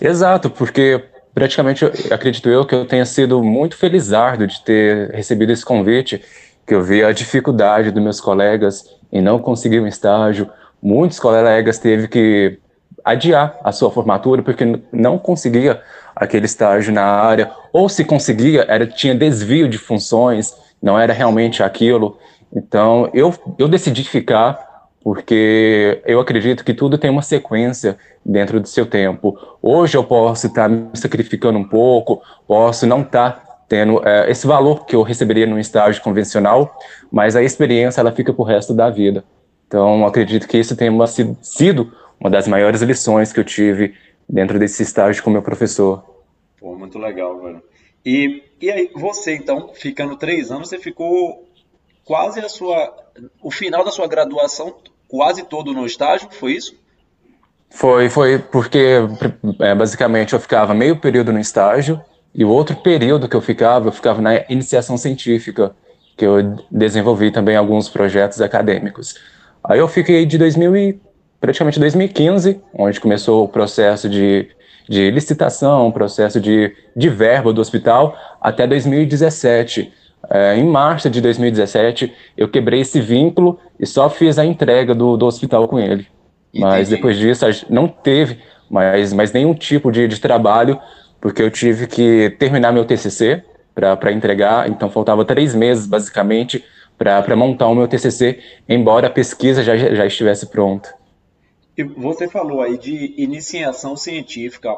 Exato, 0.00 0.48
porque 0.48 1.02
praticamente, 1.34 1.84
acredito 2.12 2.48
eu, 2.48 2.64
que 2.64 2.74
eu 2.74 2.84
tenha 2.84 3.04
sido 3.04 3.42
muito 3.42 3.76
felizardo 3.76 4.46
de 4.46 4.62
ter 4.62 5.10
recebido 5.10 5.52
esse 5.52 5.64
convite, 5.64 6.22
que 6.66 6.74
eu 6.74 6.82
vi 6.82 7.02
a 7.02 7.12
dificuldade 7.12 7.90
dos 7.90 8.02
meus 8.02 8.20
colegas 8.20 8.84
em 9.12 9.20
não 9.20 9.38
conseguir 9.38 9.80
um 9.80 9.86
estágio. 9.86 10.48
Muitos 10.82 11.18
colegas 11.18 11.78
teve 11.78 12.08
que 12.08 12.58
adiar 13.04 13.58
a 13.64 13.72
sua 13.72 13.90
formatura 13.90 14.42
porque 14.42 14.80
não 14.92 15.18
conseguia 15.18 15.80
aquele 16.14 16.46
estágio 16.46 16.92
na 16.92 17.04
área, 17.04 17.50
ou 17.72 17.88
se 17.88 18.04
conseguia, 18.04 18.66
era 18.68 18.86
tinha 18.86 19.14
desvio 19.14 19.68
de 19.68 19.78
funções, 19.78 20.54
não 20.82 20.98
era 20.98 21.12
realmente 21.12 21.62
aquilo. 21.62 22.18
Então, 22.54 23.08
eu, 23.14 23.34
eu 23.58 23.68
decidi 23.68 24.04
ficar 24.04 24.69
porque 25.02 26.02
eu 26.04 26.20
acredito 26.20 26.64
que 26.64 26.74
tudo 26.74 26.98
tem 26.98 27.10
uma 27.10 27.22
sequência 27.22 27.98
dentro 28.24 28.60
do 28.60 28.68
seu 28.68 28.84
tempo. 28.84 29.38
Hoje 29.62 29.96
eu 29.96 30.04
posso 30.04 30.46
estar 30.46 30.68
me 30.68 30.90
sacrificando 30.94 31.58
um 31.58 31.64
pouco, 31.64 32.22
posso 32.46 32.86
não 32.86 33.00
estar 33.02 33.64
tendo 33.68 34.06
é, 34.06 34.30
esse 34.30 34.46
valor 34.46 34.84
que 34.84 34.94
eu 34.94 35.02
receberia 35.02 35.46
num 35.46 35.58
estágio 35.58 36.02
convencional, 36.02 36.76
mas 37.10 37.36
a 37.36 37.42
experiência 37.42 38.00
ela 38.00 38.12
fica 38.12 38.32
para 38.32 38.42
o 38.42 38.44
resto 38.44 38.74
da 38.74 38.90
vida. 38.90 39.24
Então, 39.66 40.04
acredito 40.04 40.48
que 40.48 40.58
isso 40.58 40.76
tenha 40.76 40.92
sido 41.40 41.92
uma 42.18 42.28
das 42.28 42.48
maiores 42.48 42.82
lições 42.82 43.32
que 43.32 43.38
eu 43.38 43.44
tive 43.44 43.94
dentro 44.28 44.58
desse 44.58 44.82
estágio 44.82 45.22
com 45.22 45.30
meu 45.30 45.42
professor. 45.42 46.04
Pô, 46.58 46.74
muito 46.76 46.98
legal, 46.98 47.40
velho. 47.40 47.62
E, 48.04 48.42
e 48.60 48.70
aí, 48.70 48.90
você, 48.94 49.36
então, 49.36 49.70
ficando 49.72 50.16
três 50.16 50.50
anos, 50.50 50.68
você 50.68 50.78
ficou 50.78 51.48
quase 52.04 52.40
a 52.40 52.48
sua, 52.48 52.94
o 53.42 53.50
final 53.50 53.84
da 53.84 53.90
sua 53.90 54.06
graduação 54.06 54.76
quase 55.08 55.42
todo 55.44 55.72
no 55.72 55.84
estágio, 55.84 56.28
foi 56.30 56.52
isso? 56.52 56.74
Foi, 57.70 58.08
foi 58.08 58.38
porque 58.38 58.98
é, 59.60 59.74
basicamente 59.74 60.32
eu 60.32 60.40
ficava 60.40 60.74
meio 60.74 60.96
período 60.96 61.32
no 61.32 61.38
estágio 61.38 62.00
e 62.34 62.44
o 62.44 62.48
outro 62.48 62.76
período 62.76 63.28
que 63.28 63.36
eu 63.36 63.40
ficava, 63.40 63.88
eu 63.88 63.92
ficava 63.92 64.20
na 64.20 64.44
iniciação 64.48 64.96
científica, 64.96 65.74
que 66.16 66.24
eu 66.24 66.56
desenvolvi 66.70 67.30
também 67.30 67.56
alguns 67.56 67.88
projetos 67.88 68.40
acadêmicos. 68.40 69.16
Aí 69.62 69.78
eu 69.78 69.88
fiquei 69.88 70.24
de 70.26 70.38
2000 70.38 70.76
e, 70.76 71.00
praticamente 71.40 71.78
2015, 71.78 72.60
onde 72.74 73.00
começou 73.00 73.44
o 73.44 73.48
processo 73.48 74.08
de, 74.08 74.48
de 74.88 75.10
licitação, 75.10 75.90
processo 75.90 76.40
de, 76.40 76.74
de 76.94 77.08
verba 77.08 77.52
do 77.52 77.60
hospital, 77.60 78.16
até 78.40 78.66
2017. 78.66 79.92
É, 80.28 80.56
em 80.56 80.64
março 80.64 81.08
de 81.08 81.20
2017, 81.20 82.12
eu 82.36 82.48
quebrei 82.48 82.80
esse 82.80 83.00
vínculo 83.00 83.58
e 83.78 83.86
só 83.86 84.10
fiz 84.10 84.38
a 84.38 84.44
entrega 84.44 84.94
do, 84.94 85.16
do 85.16 85.26
hospital 85.26 85.66
com 85.66 85.78
ele. 85.78 86.06
Mas 86.54 86.88
Entendi. 86.88 86.96
depois 86.96 87.16
disso, 87.16 87.46
não 87.68 87.88
teve 87.88 88.38
mais, 88.68 89.12
mais 89.12 89.32
nenhum 89.32 89.54
tipo 89.54 89.90
de, 89.90 90.06
de 90.06 90.20
trabalho, 90.20 90.78
porque 91.20 91.42
eu 91.42 91.50
tive 91.50 91.86
que 91.86 92.34
terminar 92.38 92.72
meu 92.72 92.84
TCC 92.84 93.42
para 93.74 94.12
entregar, 94.12 94.68
então 94.68 94.90
faltava 94.90 95.24
três 95.24 95.54
meses, 95.54 95.86
basicamente, 95.86 96.64
para 96.98 97.34
montar 97.34 97.68
o 97.68 97.74
meu 97.74 97.88
TCC, 97.88 98.40
embora 98.68 99.06
a 99.06 99.10
pesquisa 99.10 99.62
já, 99.62 99.76
já 99.76 100.04
estivesse 100.04 100.46
pronta. 100.46 100.94
E 101.76 101.82
você 101.82 102.28
falou 102.28 102.60
aí 102.60 102.76
de 102.76 103.14
iniciação 103.16 103.96
científica, 103.96 104.76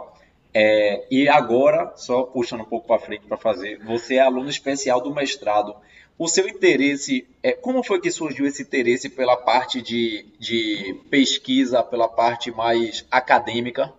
é, 0.55 1.05
e 1.11 1.29
agora, 1.29 1.93
só 1.97 2.25
puxando 2.25 2.61
um 2.61 2.67
pouco 2.67 2.87
para 2.87 2.99
frente 2.99 3.25
para 3.27 3.37
fazer, 3.37 3.79
você 3.85 4.17
é 4.17 4.21
aluno 4.21 4.51
especial 4.51 5.01
do 5.01 5.15
mestrado. 5.15 5.75
O 6.19 6.29
seu 6.29 6.47
interesse, 6.47 7.27
é, 7.43 7.53
como 7.53 7.83
foi 7.83 8.01
que 8.01 8.11
surgiu 8.11 8.47
esse 8.47 8.63
interesse 8.63 9.09
pela 9.09 9.37
parte 9.37 9.81
de, 9.81 10.27
de 10.39 11.01
pesquisa, 11.11 11.83
pela 11.83 12.07
parte 12.07 12.51
mais 12.51 13.07
acadêmica? 13.11 13.93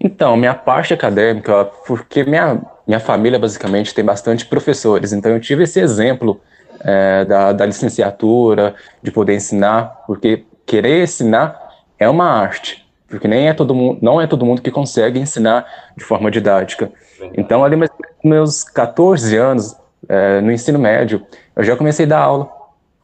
Então, 0.00 0.36
minha 0.36 0.54
parte 0.54 0.94
acadêmica, 0.94 1.66
porque 1.86 2.24
minha, 2.24 2.62
minha 2.86 3.00
família 3.00 3.38
basicamente 3.38 3.94
tem 3.94 4.04
bastante 4.04 4.46
professores, 4.46 5.12
então 5.12 5.32
eu 5.32 5.40
tive 5.40 5.64
esse 5.64 5.80
exemplo 5.80 6.40
é, 6.80 7.24
da, 7.24 7.52
da 7.52 7.66
licenciatura, 7.66 8.74
de 9.02 9.10
poder 9.10 9.34
ensinar, 9.34 10.04
porque 10.06 10.44
querer 10.64 11.04
ensinar 11.04 11.70
é 11.98 12.08
uma 12.08 12.30
arte 12.30 12.85
porque 13.08 13.28
nem 13.28 13.48
é 13.48 13.54
todo 13.54 13.74
mundo, 13.74 13.98
não 14.02 14.20
é 14.20 14.26
todo 14.26 14.44
mundo 14.44 14.60
que 14.60 14.70
consegue 14.70 15.18
ensinar 15.18 15.66
de 15.96 16.04
forma 16.04 16.30
didática. 16.30 16.90
Então, 17.36 17.64
ali 17.64 17.76
meus 18.24 18.64
14 18.64 19.36
anos, 19.36 19.76
é, 20.08 20.40
no 20.40 20.52
ensino 20.52 20.78
médio, 20.78 21.24
eu 21.54 21.64
já 21.64 21.76
comecei 21.76 22.06
a 22.06 22.08
dar 22.08 22.20
aula. 22.20 22.50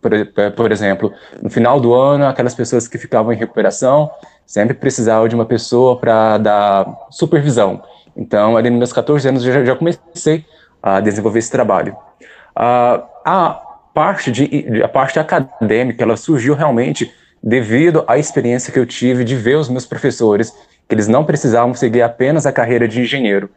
Por, 0.00 0.12
é, 0.12 0.50
por, 0.50 0.72
exemplo, 0.72 1.12
no 1.40 1.48
final 1.48 1.78
do 1.78 1.94
ano, 1.94 2.26
aquelas 2.26 2.54
pessoas 2.54 2.88
que 2.88 2.98
ficavam 2.98 3.32
em 3.32 3.36
recuperação 3.36 4.10
sempre 4.44 4.74
precisavam 4.74 5.28
de 5.28 5.34
uma 5.34 5.46
pessoa 5.46 5.96
para 5.96 6.38
dar 6.38 7.06
supervisão. 7.10 7.82
Então, 8.16 8.56
ali 8.56 8.68
nos 8.68 8.78
meus 8.78 8.92
14 8.92 9.28
anos, 9.28 9.46
eu 9.46 9.52
já, 9.52 9.64
já 9.64 9.76
comecei 9.76 10.44
a 10.82 11.00
desenvolver 11.00 11.38
esse 11.38 11.50
trabalho. 11.50 11.96
a 12.54 13.62
parte 13.94 14.32
de, 14.32 14.82
a 14.82 14.88
parte 14.88 15.18
acadêmica, 15.18 16.02
ela 16.02 16.16
surgiu 16.16 16.54
realmente 16.54 17.12
devido 17.42 18.04
à 18.06 18.18
experiência 18.18 18.72
que 18.72 18.78
eu 18.78 18.86
tive 18.86 19.24
de 19.24 19.34
ver 19.34 19.56
os 19.56 19.68
meus 19.68 19.84
professores, 19.84 20.54
que 20.88 20.94
eles 20.94 21.08
não 21.08 21.24
precisavam 21.24 21.74
seguir 21.74 22.02
apenas 22.02 22.46
a 22.46 22.52
carreira 22.52 22.86
de 22.86 23.00
engenheiro. 23.00 23.50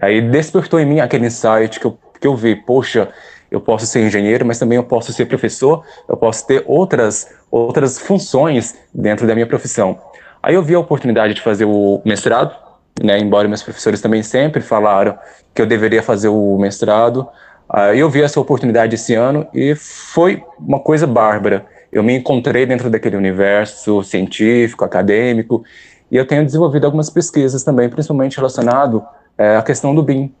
Aí 0.00 0.20
despertou 0.20 0.80
em 0.80 0.86
mim 0.86 1.00
aquele 1.00 1.26
insight 1.26 1.78
que 1.78 1.86
eu, 1.86 1.98
que 2.20 2.26
eu 2.26 2.34
vi, 2.34 2.56
poxa, 2.56 3.08
eu 3.50 3.60
posso 3.60 3.86
ser 3.86 4.00
engenheiro, 4.00 4.44
mas 4.44 4.58
também 4.58 4.76
eu 4.76 4.84
posso 4.84 5.12
ser 5.12 5.26
professor, 5.26 5.84
eu 6.08 6.16
posso 6.16 6.46
ter 6.46 6.62
outras, 6.66 7.28
outras 7.50 7.98
funções 7.98 8.74
dentro 8.92 9.26
da 9.26 9.34
minha 9.34 9.46
profissão. 9.46 9.98
Aí 10.42 10.54
eu 10.54 10.62
vi 10.62 10.74
a 10.74 10.78
oportunidade 10.78 11.34
de 11.34 11.40
fazer 11.40 11.64
o 11.64 12.02
mestrado, 12.04 12.54
né, 13.02 13.18
embora 13.18 13.48
meus 13.48 13.62
professores 13.62 14.00
também 14.00 14.22
sempre 14.22 14.60
falaram 14.60 15.16
que 15.54 15.62
eu 15.62 15.66
deveria 15.66 16.02
fazer 16.02 16.28
o 16.28 16.58
mestrado. 16.58 17.28
Aí 17.68 17.98
eu 18.00 18.10
vi 18.10 18.22
essa 18.22 18.40
oportunidade 18.40 18.94
esse 18.94 19.14
ano 19.14 19.46
e 19.54 19.74
foi 19.74 20.42
uma 20.58 20.80
coisa 20.80 21.06
bárbara 21.06 21.66
eu 21.90 22.02
me 22.02 22.16
encontrei 22.16 22.66
dentro 22.66 22.90
daquele 22.90 23.16
universo 23.16 24.02
científico, 24.02 24.84
acadêmico, 24.84 25.64
e 26.10 26.16
eu 26.16 26.26
tenho 26.26 26.44
desenvolvido 26.44 26.84
algumas 26.84 27.10
pesquisas 27.10 27.62
também, 27.62 27.88
principalmente 27.88 28.36
relacionado 28.36 29.04
é, 29.36 29.56
à 29.56 29.62
questão 29.62 29.94
do 29.94 30.02
BIM. 30.02 30.34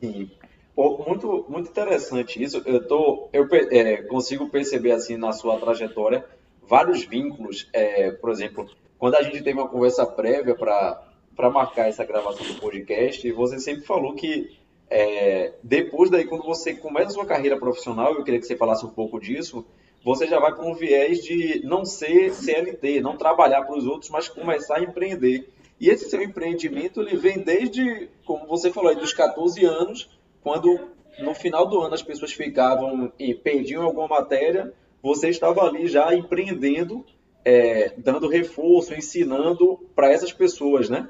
Sim. 0.00 0.30
Muito, 0.76 1.44
muito 1.48 1.68
interessante 1.68 2.42
isso. 2.42 2.62
Eu, 2.64 2.86
tô, 2.86 3.28
eu 3.32 3.46
é, 3.70 3.98
consigo 4.02 4.48
perceber, 4.48 4.92
assim, 4.92 5.16
na 5.16 5.32
sua 5.32 5.58
trajetória, 5.58 6.24
vários 6.66 7.04
vínculos. 7.04 7.68
É, 7.72 8.12
por 8.12 8.30
exemplo, 8.30 8.66
quando 8.98 9.16
a 9.16 9.22
gente 9.22 9.42
teve 9.42 9.58
uma 9.58 9.68
conversa 9.68 10.06
prévia 10.06 10.54
para 10.54 11.50
marcar 11.50 11.88
essa 11.88 12.04
gravação 12.04 12.46
do 12.46 12.54
podcast, 12.54 13.30
você 13.32 13.58
sempre 13.58 13.84
falou 13.84 14.14
que 14.14 14.56
é, 14.88 15.52
depois 15.62 16.10
daí, 16.10 16.24
quando 16.24 16.44
você 16.44 16.74
começa 16.74 17.08
a 17.08 17.10
sua 17.10 17.26
carreira 17.26 17.58
profissional, 17.58 18.14
eu 18.14 18.24
queria 18.24 18.40
que 18.40 18.46
você 18.46 18.56
falasse 18.56 18.84
um 18.84 18.90
pouco 18.90 19.20
disso, 19.20 19.64
você 20.04 20.26
já 20.26 20.38
vai 20.38 20.54
para 20.54 20.64
um 20.64 20.74
viés 20.74 21.22
de 21.22 21.60
não 21.64 21.84
ser 21.84 22.32
CLT, 22.32 23.00
não 23.00 23.16
trabalhar 23.16 23.62
para 23.62 23.76
os 23.76 23.86
outros, 23.86 24.10
mas 24.10 24.28
começar 24.28 24.76
a 24.76 24.82
empreender. 24.82 25.48
E 25.78 25.88
esse 25.88 26.08
seu 26.08 26.22
empreendimento 26.22 27.00
ele 27.00 27.16
vem 27.16 27.38
desde, 27.38 28.08
como 28.24 28.46
você 28.46 28.70
falou, 28.70 28.94
dos 28.94 29.12
14 29.12 29.64
anos, 29.64 30.10
quando 30.42 30.88
no 31.18 31.34
final 31.34 31.66
do 31.66 31.80
ano 31.80 31.94
as 31.94 32.02
pessoas 32.02 32.32
ficavam 32.32 33.12
e 33.18 33.34
perdiam 33.34 33.82
alguma 33.82 34.08
matéria, 34.08 34.72
você 35.02 35.28
estava 35.28 35.62
ali 35.62 35.88
já 35.88 36.14
empreendendo, 36.14 37.04
é, 37.44 37.92
dando 37.96 38.28
reforço, 38.28 38.94
ensinando 38.94 39.78
para 39.94 40.10
essas 40.12 40.32
pessoas, 40.32 40.88
né? 40.88 41.08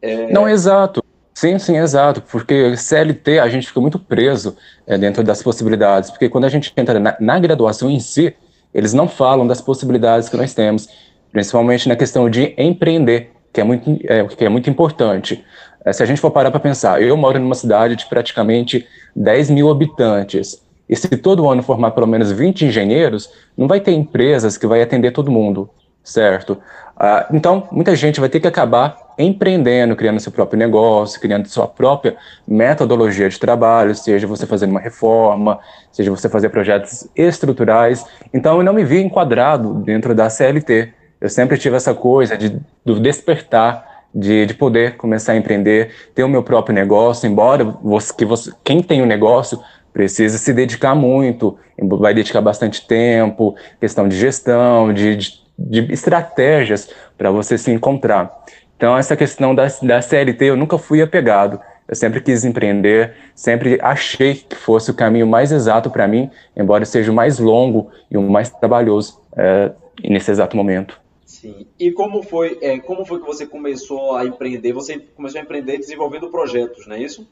É... 0.00 0.32
Não, 0.32 0.48
exato. 0.48 1.04
Sim, 1.40 1.56
sim, 1.56 1.76
exato, 1.76 2.20
porque 2.20 2.76
CLT 2.76 3.38
a 3.38 3.48
gente 3.48 3.68
fica 3.68 3.80
muito 3.80 3.96
preso 3.96 4.56
é, 4.84 4.98
dentro 4.98 5.22
das 5.22 5.40
possibilidades, 5.40 6.10
porque 6.10 6.28
quando 6.28 6.46
a 6.46 6.48
gente 6.48 6.72
entra 6.76 6.98
na, 6.98 7.16
na, 7.20 7.38
graduação 7.38 7.88
em 7.88 8.00
si, 8.00 8.34
eles 8.74 8.92
não 8.92 9.06
falam 9.06 9.46
das 9.46 9.60
possibilidades 9.60 10.28
que 10.28 10.36
nós 10.36 10.52
temos, 10.52 10.88
principalmente 11.30 11.88
na 11.88 11.94
questão 11.94 12.28
de 12.28 12.54
empreender, 12.58 13.30
que 13.52 13.60
é 13.60 13.62
muito, 13.62 13.88
é, 14.02 14.24
que 14.24 14.44
é 14.44 14.48
muito 14.48 14.68
importante. 14.68 15.44
É, 15.84 15.92
se 15.92 16.02
a 16.02 16.06
gente 16.06 16.20
for 16.20 16.32
parar 16.32 16.50
para 16.50 16.58
pensar, 16.58 17.00
eu 17.00 17.16
moro 17.16 17.38
numa 17.38 17.54
cidade 17.54 17.94
de 17.94 18.06
praticamente 18.06 18.84
10 19.14 19.50
mil 19.50 19.70
habitantes, 19.70 20.60
e 20.88 20.96
se 20.96 21.06
todo 21.18 21.48
ano 21.48 21.62
formar 21.62 21.92
pelo 21.92 22.08
menos 22.08 22.32
20 22.32 22.64
engenheiros, 22.64 23.30
não 23.56 23.68
vai 23.68 23.78
ter 23.78 23.92
empresas 23.92 24.58
que 24.58 24.66
vai 24.66 24.82
atender 24.82 25.12
todo 25.12 25.30
mundo, 25.30 25.70
certo? 26.08 26.58
Ah, 26.96 27.28
então, 27.32 27.68
muita 27.70 27.94
gente 27.94 28.18
vai 28.18 28.28
ter 28.28 28.40
que 28.40 28.48
acabar 28.48 28.96
empreendendo, 29.18 29.94
criando 29.94 30.20
seu 30.20 30.32
próprio 30.32 30.58
negócio, 30.58 31.20
criando 31.20 31.46
sua 31.46 31.66
própria 31.66 32.16
metodologia 32.46 33.28
de 33.28 33.38
trabalho, 33.38 33.94
seja 33.94 34.26
você 34.26 34.46
fazendo 34.46 34.70
uma 34.70 34.80
reforma, 34.80 35.58
seja 35.92 36.10
você 36.10 36.28
fazer 36.28 36.48
projetos 36.48 37.08
estruturais. 37.14 38.04
Então, 38.32 38.58
eu 38.58 38.62
não 38.64 38.72
me 38.72 38.84
vi 38.84 39.00
enquadrado 39.00 39.74
dentro 39.74 40.14
da 40.14 40.30
CLT. 40.30 40.92
Eu 41.20 41.28
sempre 41.28 41.58
tive 41.58 41.76
essa 41.76 41.94
coisa 41.94 42.36
de, 42.36 42.60
do 42.84 42.98
despertar, 42.98 44.04
de, 44.14 44.46
de 44.46 44.54
poder 44.54 44.96
começar 44.96 45.32
a 45.32 45.36
empreender, 45.36 45.92
ter 46.14 46.24
o 46.24 46.28
meu 46.28 46.42
próprio 46.42 46.74
negócio, 46.74 47.28
embora 47.28 47.64
você, 47.64 48.14
que 48.14 48.24
você, 48.24 48.52
quem 48.64 48.82
tem 48.82 49.00
o 49.00 49.04
um 49.04 49.06
negócio 49.06 49.60
precisa 49.92 50.38
se 50.38 50.52
dedicar 50.52 50.94
muito, 50.94 51.58
vai 51.80 52.14
dedicar 52.14 52.40
bastante 52.40 52.86
tempo, 52.86 53.56
questão 53.80 54.08
de 54.08 54.16
gestão, 54.16 54.92
de, 54.92 55.16
de, 55.16 55.47
de 55.58 55.92
estratégias 55.92 56.90
para 57.16 57.30
você 57.30 57.58
se 57.58 57.70
encontrar. 57.70 58.32
Então, 58.76 58.96
essa 58.96 59.16
questão 59.16 59.54
da, 59.54 59.66
da 59.82 60.00
CLT 60.00 60.44
eu 60.44 60.56
nunca 60.56 60.78
fui 60.78 61.02
apegado. 61.02 61.60
Eu 61.88 61.96
sempre 61.96 62.20
quis 62.20 62.44
empreender, 62.44 63.14
sempre 63.34 63.78
achei 63.80 64.34
que 64.34 64.54
fosse 64.54 64.90
o 64.90 64.94
caminho 64.94 65.26
mais 65.26 65.50
exato 65.50 65.90
para 65.90 66.06
mim, 66.06 66.30
embora 66.54 66.84
seja 66.84 67.10
o 67.10 67.14
mais 67.14 67.38
longo 67.38 67.90
e 68.10 68.16
o 68.16 68.22
mais 68.22 68.50
trabalhoso 68.50 69.20
é, 69.36 69.72
nesse 70.04 70.30
exato 70.30 70.56
momento. 70.56 71.00
Sim. 71.24 71.66
E 71.78 71.90
como 71.90 72.22
foi, 72.22 72.58
é, 72.60 72.78
como 72.78 73.04
foi 73.04 73.20
que 73.20 73.26
você 73.26 73.46
começou 73.46 74.16
a 74.16 74.24
empreender? 74.26 74.72
Você 74.72 74.98
começou 74.98 75.40
a 75.40 75.44
empreender 75.44 75.78
desenvolvendo 75.78 76.28
projetos, 76.30 76.86
não 76.86 76.96
é 76.96 77.02
isso? 77.02 77.26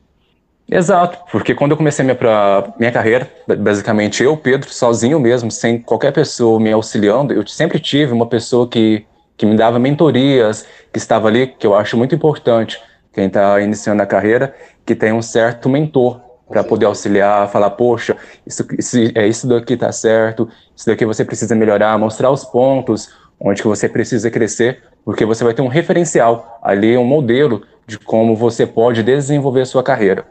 Exato, 0.68 1.18
porque 1.30 1.54
quando 1.54 1.72
eu 1.72 1.76
comecei 1.76 2.04
minha, 2.04 2.16
pra, 2.16 2.72
minha 2.76 2.90
carreira, 2.90 3.30
basicamente 3.58 4.22
eu, 4.22 4.36
Pedro, 4.36 4.68
sozinho 4.68 5.20
mesmo, 5.20 5.50
sem 5.50 5.80
qualquer 5.80 6.12
pessoa 6.12 6.58
me 6.58 6.72
auxiliando, 6.72 7.32
eu 7.32 7.46
sempre 7.46 7.78
tive 7.78 8.12
uma 8.12 8.26
pessoa 8.26 8.68
que 8.68 9.06
que 9.36 9.44
me 9.44 9.56
dava 9.56 9.78
mentorias, 9.78 10.66
que 10.92 10.98
estava 10.98 11.28
ali, 11.28 11.48
que 11.48 11.66
eu 11.66 11.74
acho 11.74 11.96
muito 11.96 12.14
importante, 12.14 12.80
quem 13.12 13.26
está 13.26 13.60
iniciando 13.60 14.02
a 14.02 14.06
carreira, 14.06 14.54
que 14.84 14.94
tem 14.94 15.12
um 15.12 15.22
certo 15.22 15.68
mentor 15.68 16.20
para 16.48 16.62
poder 16.62 16.86
auxiliar, 16.86 17.50
falar, 17.50 17.70
poxa, 17.70 18.16
isso, 18.46 18.66
isso, 18.78 18.96
é 19.14 19.26
isso 19.26 19.48
daqui 19.48 19.74
está 19.74 19.90
certo, 19.90 20.48
isso 20.74 20.86
daqui 20.86 21.04
você 21.04 21.24
precisa 21.24 21.54
melhorar, 21.54 21.98
mostrar 21.98 22.30
os 22.30 22.44
pontos 22.44 23.10
onde 23.38 23.60
que 23.60 23.68
você 23.68 23.88
precisa 23.88 24.30
crescer, 24.30 24.82
porque 25.04 25.24
você 25.24 25.44
vai 25.44 25.52
ter 25.52 25.60
um 25.60 25.68
referencial 25.68 26.58
ali, 26.62 26.96
um 26.96 27.04
modelo 27.04 27.62
de 27.86 27.98
como 27.98 28.34
você 28.34 28.66
pode 28.66 29.02
desenvolver 29.02 29.64
sua 29.66 29.82
carreira. 29.82 30.24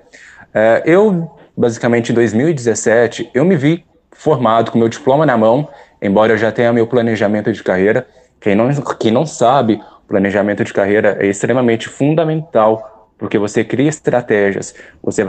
É, 0.53 0.83
eu, 0.85 1.31
basicamente, 1.55 2.11
em 2.11 2.15
2017, 2.15 3.29
eu 3.33 3.45
me 3.45 3.55
vi 3.55 3.85
formado 4.11 4.71
com 4.71 4.79
meu 4.79 4.89
diploma 4.89 5.25
na 5.25 5.37
mão, 5.37 5.67
embora 6.01 6.33
eu 6.33 6.37
já 6.37 6.51
tenha 6.51 6.73
meu 6.73 6.87
planejamento 6.87 7.51
de 7.51 7.63
carreira, 7.63 8.07
Quem 8.39 8.55
não, 8.55 8.69
quem 8.99 9.11
não 9.11 9.25
sabe, 9.25 9.81
planejamento 10.07 10.63
de 10.63 10.73
carreira 10.73 11.17
é 11.19 11.27
extremamente 11.27 11.89
fundamental, 11.89 13.09
porque 13.17 13.37
você 13.37 13.63
cria 13.63 13.89
estratégias, 13.89 14.75
você, 15.01 15.23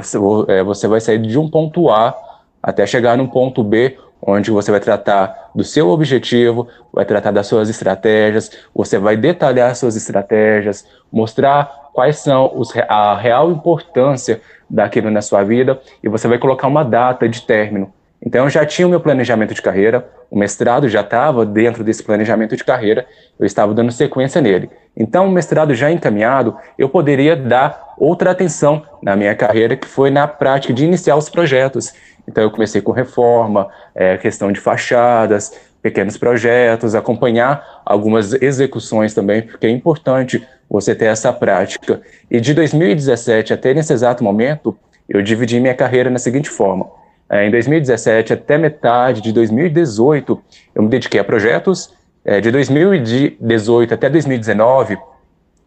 é, 0.49 0.63
você 0.63 0.89
vai 0.89 1.01
sair 1.01 1.19
de 1.19 1.39
um 1.39 1.49
ponto 1.49 1.89
A 1.89 2.15
até 2.63 2.87
chegar 2.87 3.17
no 3.17 3.29
ponto 3.29 3.63
B, 3.63 3.97
onde 4.21 4.51
você 4.51 4.71
vai 4.71 4.81
tratar 4.81 5.51
do 5.55 5.63
seu 5.63 5.89
objetivo, 5.89 6.69
vai 6.93 7.05
tratar 7.05 7.31
das 7.31 7.47
suas 7.47 7.69
estratégias, 7.69 8.51
você 8.75 8.99
vai 8.99 9.17
detalhar 9.17 9.75
suas 9.77 9.95
estratégias, 9.97 10.87
mostrar 11.13 11.86
quais 11.97 12.19
são 12.19 12.53
os, 12.55 12.77
a 12.89 13.17
real 13.17 13.51
importância 13.51 14.43
daquilo 14.69 15.11
na 15.11 15.23
sua 15.23 15.43
vida 15.43 15.81
e 16.03 16.09
você 16.11 16.29
vai 16.29 16.37
colocar 16.37 16.67
uma 16.67 16.85
data 16.85 17.27
de 17.27 17.41
término. 17.41 17.91
Então 18.23 18.45
eu 18.45 18.51
já 18.51 18.67
tinha 18.67 18.87
o 18.87 18.91
meu 18.91 19.01
planejamento 19.01 19.55
de 19.55 19.63
carreira, 19.63 20.07
o 20.31 20.39
mestrado 20.39 20.91
já 20.91 21.01
estava 21.01 21.47
dentro 21.47 21.83
desse 21.83 22.03
planejamento 22.03 22.55
de 22.55 22.65
carreira, 22.65 23.07
eu 23.41 23.47
estava 23.47 23.73
dando 23.73 23.91
sequência 23.91 24.43
nele. 24.43 24.69
Então, 24.95 25.27
o 25.27 25.31
mestrado 25.31 25.75
já 25.75 25.91
encaminhado, 25.91 26.57
eu 26.79 26.89
poderia 26.89 27.37
dar 27.37 27.95
outra 27.99 28.31
atenção 28.31 28.83
na 29.03 29.15
minha 29.15 29.35
carreira, 29.35 29.77
que 29.77 29.87
foi 29.87 30.11
na 30.11 30.27
prática 30.27 30.73
de 30.73 30.85
iniciar 30.85 31.17
os 31.17 31.29
projetos. 31.29 31.95
Então, 32.27 32.43
eu 32.43 32.51
comecei 32.51 32.81
com 32.81 32.93
reforma, 32.93 33.69
é, 33.95 34.17
questão 34.17 34.51
de 34.51 34.59
fachadas, 34.59 35.53
pequenos 35.83 36.17
projetos, 36.17 36.95
acompanhar 36.95 37.83
algumas 37.85 38.33
execuções 38.43 39.15
também, 39.15 39.43
porque 39.43 39.67
é 39.67 39.71
importante 39.71 40.45
você 40.69 40.95
ter 40.95 41.07
essa 41.07 41.33
prática. 41.33 42.01
E 42.31 42.41
de 42.41 42.55
2017 42.55 43.53
até 43.53 43.73
nesse 43.73 43.93
exato 43.93 44.23
momento, 44.23 44.77
eu 45.09 45.23
dividi 45.23 45.61
minha 45.61 45.75
carreira 45.75 46.11
na 46.11 46.19
seguinte 46.19 46.51
forma. 46.51 46.87
É, 47.29 47.47
em 47.47 47.51
2017 47.51 48.33
até 48.33 48.57
metade 48.57 49.21
de 49.21 49.33
2018, 49.33 50.41
eu 50.75 50.83
me 50.83 50.89
dediquei 50.89 51.21
a 51.21 51.25
projetos. 51.25 51.95
É, 52.25 52.41
de 52.41 52.51
2018 52.51 53.95
até 53.95 54.11
2019, 54.11 54.99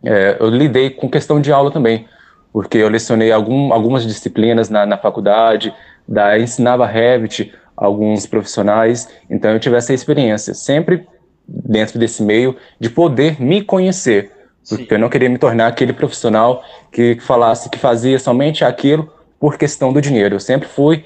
é, 0.03 0.37
eu 0.39 0.49
lidei 0.49 0.89
com 0.89 1.09
questão 1.09 1.39
de 1.39 1.51
aula 1.51 1.71
também, 1.71 2.05
porque 2.51 2.77
eu 2.77 2.89
lecionei 2.89 3.31
algum, 3.31 3.73
algumas 3.73 4.05
disciplinas 4.05 4.69
na, 4.69 4.85
na 4.85 4.97
faculdade, 4.97 5.73
da, 6.07 6.37
ensinava 6.37 6.85
Revit 6.85 7.53
a 7.77 7.85
alguns 7.85 8.25
profissionais, 8.25 9.07
então 9.29 9.51
eu 9.51 9.59
tive 9.59 9.77
essa 9.77 9.93
experiência, 9.93 10.53
sempre 10.53 11.07
dentro 11.47 11.97
desse 11.97 12.21
meio, 12.21 12.55
de 12.79 12.89
poder 12.89 13.41
me 13.41 13.61
conhecer, 13.63 14.31
porque 14.69 14.93
eu 14.93 14.99
não 14.99 15.09
queria 15.09 15.29
me 15.29 15.37
tornar 15.37 15.67
aquele 15.67 15.93
profissional 15.93 16.63
que 16.91 17.17
falasse 17.19 17.69
que 17.69 17.77
fazia 17.77 18.19
somente 18.19 18.63
aquilo 18.63 19.11
por 19.39 19.57
questão 19.57 19.91
do 19.91 20.01
dinheiro. 20.01 20.35
Eu 20.35 20.39
sempre 20.39 20.67
fui 20.67 21.03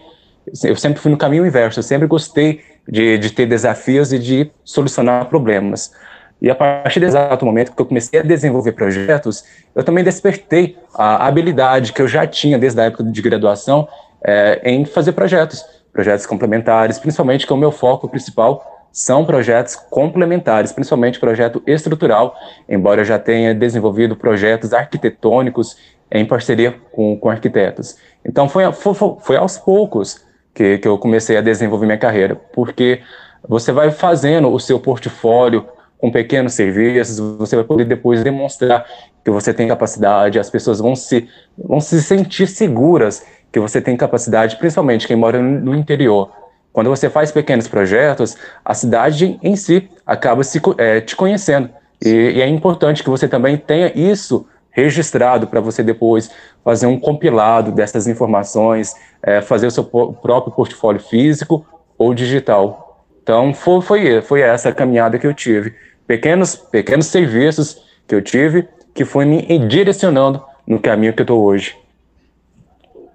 eu 0.64 0.76
sempre 0.76 1.00
fui 1.00 1.10
no 1.10 1.18
caminho 1.18 1.46
inverso, 1.46 1.80
eu 1.80 1.84
sempre 1.84 2.08
gostei 2.08 2.62
de, 2.88 3.18
de 3.18 3.32
ter 3.32 3.46
desafios 3.46 4.12
e 4.12 4.20
de 4.20 4.52
solucionar 4.64 5.26
problemas. 5.26 5.94
E 6.42 6.50
a 6.50 6.56
partir 6.56 7.00
desse 7.00 7.12
exato 7.12 7.46
momento 7.46 7.74
que 7.74 7.82
eu 7.82 7.86
comecei 7.86 8.20
a 8.20 8.24
desenvolver 8.24 8.74
projetos, 8.74 9.46
eu 9.74 9.84
também 9.84 10.04
despertei 10.04 10.78
a 10.94 11.26
habilidade 11.26 11.94
que 11.94 12.02
eu 12.02 12.08
já 12.08 12.28
tinha 12.28 12.60
desde 12.60 12.82
a 12.82 12.86
época 12.86 13.04
de 13.04 13.22
graduação 13.22 13.88
é, 14.22 14.60
em 14.66 14.84
fazer 14.84 15.14
projetos, 15.14 15.64
projetos 15.94 16.26
complementares, 16.26 17.00
principalmente 17.00 17.48
que 17.48 17.54
o 17.54 17.58
meu 17.58 17.72
foco 17.72 18.10
principal 18.10 18.73
são 18.94 19.26
projetos 19.26 19.76
complementares, 19.76 20.72
principalmente 20.72 21.20
projeto 21.20 21.64
estrutural, 21.66 22.36
embora 22.70 23.02
eu 23.02 23.06
já 23.06 23.18
tenha 23.18 23.54
desenvolvido 23.54 24.16
projetos 24.16 24.72
arquitetônicos 24.72 25.76
em 26.12 26.24
parceria 26.24 26.76
com, 26.92 27.18
com 27.18 27.28
arquitetos. 27.28 27.98
Então 28.24 28.48
foi, 28.48 28.72
foi, 28.72 28.94
foi 28.94 29.36
aos 29.36 29.58
poucos 29.58 30.24
que, 30.54 30.78
que 30.78 30.88
eu 30.88 31.00
comecei 31.00 31.36
a 31.36 31.42
desenvolver 31.42 31.88
minha 31.88 31.98
carreira, 31.98 32.36
porque 32.54 33.02
você 33.50 33.72
vai 33.72 33.90
fazendo 33.90 34.52
o 34.52 34.60
seu 34.60 34.80
portfólio 34.80 35.66
com 35.98 36.12
pequenos 36.12 36.54
serviços, 36.54 37.18
você 37.18 37.56
vai 37.56 37.66
poder 37.66 37.86
depois 37.86 38.24
demonstrar 38.24 38.86
que 39.24 39.32
você 39.32 39.52
tem 39.54 39.68
capacidade, 39.68 40.38
as 40.38 40.52
pessoas 40.52 40.78
vão 40.78 40.96
se, 40.96 41.28
vão 41.58 41.80
se 41.80 42.00
sentir 42.04 42.46
seguras 42.46 43.26
que 43.52 43.60
você 43.60 43.82
tem 43.82 43.98
capacidade, 43.98 44.58
principalmente 44.58 45.08
quem 45.08 45.16
mora 45.16 45.42
no 45.42 45.74
interior. 45.74 46.43
Quando 46.74 46.90
você 46.90 47.08
faz 47.08 47.32
pequenos 47.32 47.68
projetos, 47.68 48.36
a 48.66 48.74
cidade 48.74 49.40
em 49.44 49.56
si 49.56 49.88
acaba 50.06 50.44
se, 50.44 50.60
é, 50.80 51.00
te 51.00 51.16
conhecendo. 51.16 51.70
E, 52.04 52.10
e 52.10 52.42
é 52.42 52.48
importante 52.48 53.04
que 53.04 53.10
você 53.10 53.28
também 53.28 53.56
tenha 53.56 53.96
isso 53.96 54.48
registrado 54.72 55.46
para 55.46 55.62
você 55.62 55.84
depois 55.84 56.32
fazer 56.64 56.88
um 56.88 57.00
compilado 57.00 57.72
dessas 57.72 58.08
informações, 58.08 58.96
é, 59.22 59.40
fazer 59.40 59.68
o 59.68 59.72
seu 59.72 59.84
próprio 59.84 60.52
portfólio 60.52 61.00
físico 61.00 61.64
ou 61.96 62.12
digital. 62.12 63.06
Então, 63.22 63.54
foi, 63.54 63.82
foi, 63.82 64.22
foi 64.24 64.42
essa 64.42 64.74
caminhada 64.74 65.20
que 65.20 65.28
eu 65.28 65.34
tive. 65.34 65.76
Pequenos, 66.08 66.56
pequenos 66.56 67.06
serviços 67.06 67.84
que 68.08 68.16
eu 68.16 68.22
tive 68.22 68.68
que 68.96 69.06
foi 69.06 69.26
me 69.26 69.60
direcionando 69.68 70.44
no 70.68 70.80
caminho 70.80 71.14
que 71.14 71.22
eu 71.22 71.24
estou 71.24 71.44
hoje. 71.44 71.78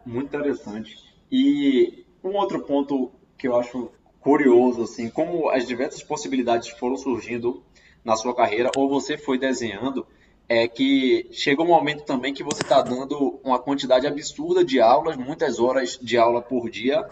Muito 0.07 0.35
interessante. 0.35 0.97
E 1.31 2.05
um 2.23 2.35
outro 2.37 2.61
ponto 2.61 3.11
que 3.38 3.48
eu 3.48 3.57
acho 3.57 3.90
curioso, 4.20 4.83
assim, 4.83 5.09
como 5.09 5.48
as 5.48 5.66
diversas 5.66 6.03
possibilidades 6.03 6.68
foram 6.70 6.96
surgindo 6.96 7.62
na 8.05 8.16
sua 8.16 8.35
carreira, 8.35 8.70
ou 8.77 8.88
você 8.88 9.16
foi 9.16 9.38
desenhando, 9.38 10.07
é 10.48 10.66
que 10.66 11.29
chega 11.31 11.62
um 11.62 11.66
momento 11.66 12.05
também 12.05 12.35
que 12.35 12.42
você 12.42 12.62
está 12.62 12.83
dando 12.83 13.38
uma 13.44 13.59
quantidade 13.59 14.07
absurda 14.07 14.64
de 14.64 14.81
aulas, 14.81 15.16
muitas 15.16 15.59
horas 15.61 15.98
de 16.01 16.16
aula 16.16 16.42
por 16.42 16.68
dia, 16.68 17.07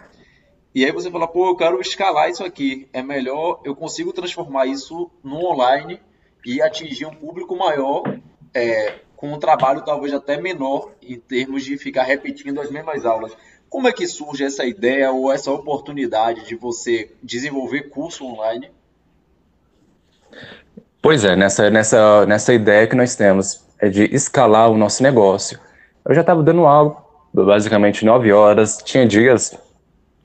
e 0.77 0.85
aí 0.85 0.93
você 0.93 1.11
fala, 1.11 1.27
pô, 1.27 1.49
eu 1.49 1.57
quero 1.57 1.81
escalar 1.81 2.29
isso 2.29 2.45
aqui. 2.45 2.87
É 2.93 3.03
melhor, 3.03 3.63
eu 3.65 3.75
consigo 3.75 4.13
transformar 4.13 4.67
isso 4.67 5.11
no 5.25 5.47
online 5.47 5.99
e 6.45 6.61
atingir 6.61 7.07
um 7.07 7.15
público 7.15 7.57
maior, 7.57 8.03
é, 8.53 9.01
com 9.17 9.33
um 9.33 9.39
trabalho 9.39 9.83
talvez 9.83 10.13
até 10.13 10.39
menor 10.39 10.93
em 11.01 11.19
termos 11.19 11.65
de 11.65 11.79
ficar 11.79 12.03
repetindo 12.03 12.61
as 12.61 12.71
mesmas 12.71 13.07
aulas. 13.07 13.35
Como 13.77 13.89
é 13.89 13.93
que 13.93 14.07
surge 14.07 14.43
essa 14.43 14.65
ideia 14.65 15.13
ou 15.13 15.31
essa 15.31 15.51
oportunidade 15.51 16.47
de 16.47 16.55
você 16.55 17.11
desenvolver 17.23 17.91
curso 17.91 18.25
online? 18.25 18.71
Pois 21.03 21.27
é, 21.27 21.37
nessa, 21.37 21.69
nessa, 21.69 22.25
nessa 22.25 22.55
ideia 22.55 22.87
que 22.87 22.97
nós 22.97 23.15
temos 23.15 23.67
é 23.79 23.91
de 23.91 24.05
escalar 24.15 24.71
o 24.71 24.79
nosso 24.79 25.03
negócio. 25.03 25.61
Eu 26.07 26.15
já 26.15 26.23
estava 26.23 26.43
dando 26.43 26.65
aula, 26.65 26.97
basicamente 27.35 28.03
nove 28.03 28.33
horas, 28.33 28.79
tinha 28.83 29.05
dias 29.05 29.55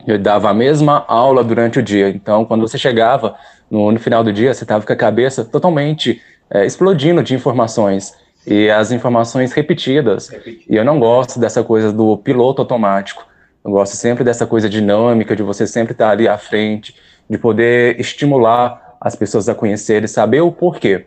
eu 0.08 0.18
dava 0.18 0.50
a 0.50 0.54
mesma 0.54 1.04
aula 1.06 1.44
durante 1.44 1.78
o 1.78 1.84
dia. 1.84 2.08
Então, 2.08 2.46
quando 2.46 2.62
você 2.62 2.78
chegava 2.78 3.36
no, 3.70 3.92
no 3.92 4.00
final 4.00 4.24
do 4.24 4.32
dia, 4.32 4.54
você 4.54 4.64
estava 4.64 4.86
com 4.86 4.94
a 4.94 4.96
cabeça 4.96 5.44
totalmente 5.44 6.22
é, 6.50 6.66
explodindo 6.66 7.22
de 7.22 7.36
informações 7.36 8.14
e 8.48 8.70
as 8.70 8.94
informações 8.94 9.52
repetidas. 9.52 10.32
E 10.70 10.74
eu 10.74 10.86
não 10.86 11.02
gosto 11.02 11.38
dessa 11.38 11.62
coisa 11.62 11.92
do 11.92 12.16
piloto 12.16 12.62
automático. 12.62 13.30
Eu 13.64 13.72
gosto 13.72 13.96
sempre 13.96 14.24
dessa 14.24 14.46
coisa 14.46 14.70
dinâmica, 14.70 15.36
de 15.36 15.44
você 15.44 15.68
sempre 15.68 15.94
estar 15.94 16.10
ali 16.10 16.28
à 16.28 16.38
frente, 16.38 16.96
de 17.30 17.38
poder 17.38 18.00
estimular 18.00 18.98
as 19.00 19.16
pessoas 19.16 19.48
a 19.48 19.56
conhecerem, 19.56 20.08
saber 20.08 20.42
o 20.42 20.52
porquê. 20.52 21.06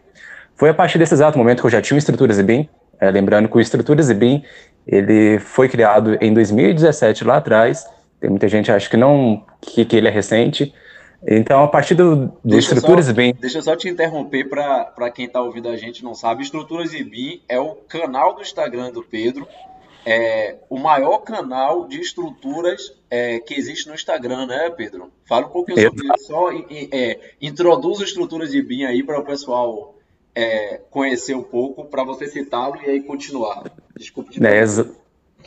Foi 0.54 0.68
a 0.68 0.74
partir 0.74 0.98
desse 0.98 1.14
exato 1.14 1.36
momento 1.36 1.60
que 1.60 1.66
eu 1.66 1.70
já 1.70 1.82
tinha 1.82 1.96
o 1.96 1.98
Estruturas 1.98 2.38
IBIM, 2.38 2.68
é, 3.00 3.10
lembrando 3.10 3.48
que 3.48 3.56
o 3.56 3.60
Estruturas 3.60 4.08
IBIM, 4.08 4.42
ele 4.86 5.38
foi 5.38 5.68
criado 5.68 6.16
em 6.20 6.32
2017, 6.32 7.24
lá 7.24 7.38
atrás, 7.38 7.84
tem 8.20 8.30
muita 8.30 8.48
gente 8.48 8.66
que 8.66 8.72
acha 8.72 8.88
que 8.88 8.96
não, 8.96 9.44
que, 9.60 9.84
que 9.84 9.96
ele 9.96 10.08
é 10.08 10.10
recente, 10.10 10.72
então, 11.26 11.64
a 11.64 11.68
partir 11.68 11.94
do, 11.94 12.36
Estruturas 12.44 13.06
só, 13.06 13.12
IBIM... 13.12 13.34
Deixa 13.40 13.58
eu 13.58 13.62
só 13.62 13.74
te 13.74 13.88
interromper 13.88 14.46
para 14.46 15.10
quem 15.10 15.24
está 15.24 15.40
ouvindo 15.40 15.68
a 15.68 15.76
gente 15.76 16.04
não 16.04 16.14
sabe, 16.14 16.42
Estruturas 16.42 16.92
IBIM 16.92 17.40
é 17.48 17.58
o 17.58 17.74
canal 17.88 18.34
do 18.34 18.42
Instagram 18.42 18.92
do 18.92 19.02
Pedro, 19.02 19.48
é 20.04 20.56
o 20.68 20.78
maior 20.78 21.18
canal 21.18 21.86
de 21.86 22.00
estruturas 22.00 22.92
é, 23.10 23.38
que 23.40 23.54
existe 23.54 23.88
no 23.88 23.94
Instagram, 23.94 24.46
né, 24.46 24.70
Pedro? 24.70 25.10
Fala 25.26 25.46
um 25.46 25.50
pouquinho 25.50 25.80
sobre 25.80 26.06
isso. 26.06 26.26
Só 26.26 26.50
é, 26.52 27.18
introduz 27.40 28.00
estruturas 28.00 28.50
de 28.50 28.62
BIM 28.62 28.84
aí 28.84 29.02
para 29.02 29.18
o 29.18 29.24
pessoal 29.24 29.94
é, 30.34 30.80
conhecer 30.90 31.34
um 31.34 31.42
pouco, 31.42 31.84
para 31.84 32.04
você 32.04 32.26
citá-lo 32.26 32.76
e 32.84 32.90
aí 32.90 33.02
continuar. 33.02 33.64
Desculpe. 33.96 34.44
É, 34.44 34.58
exa 34.58 34.90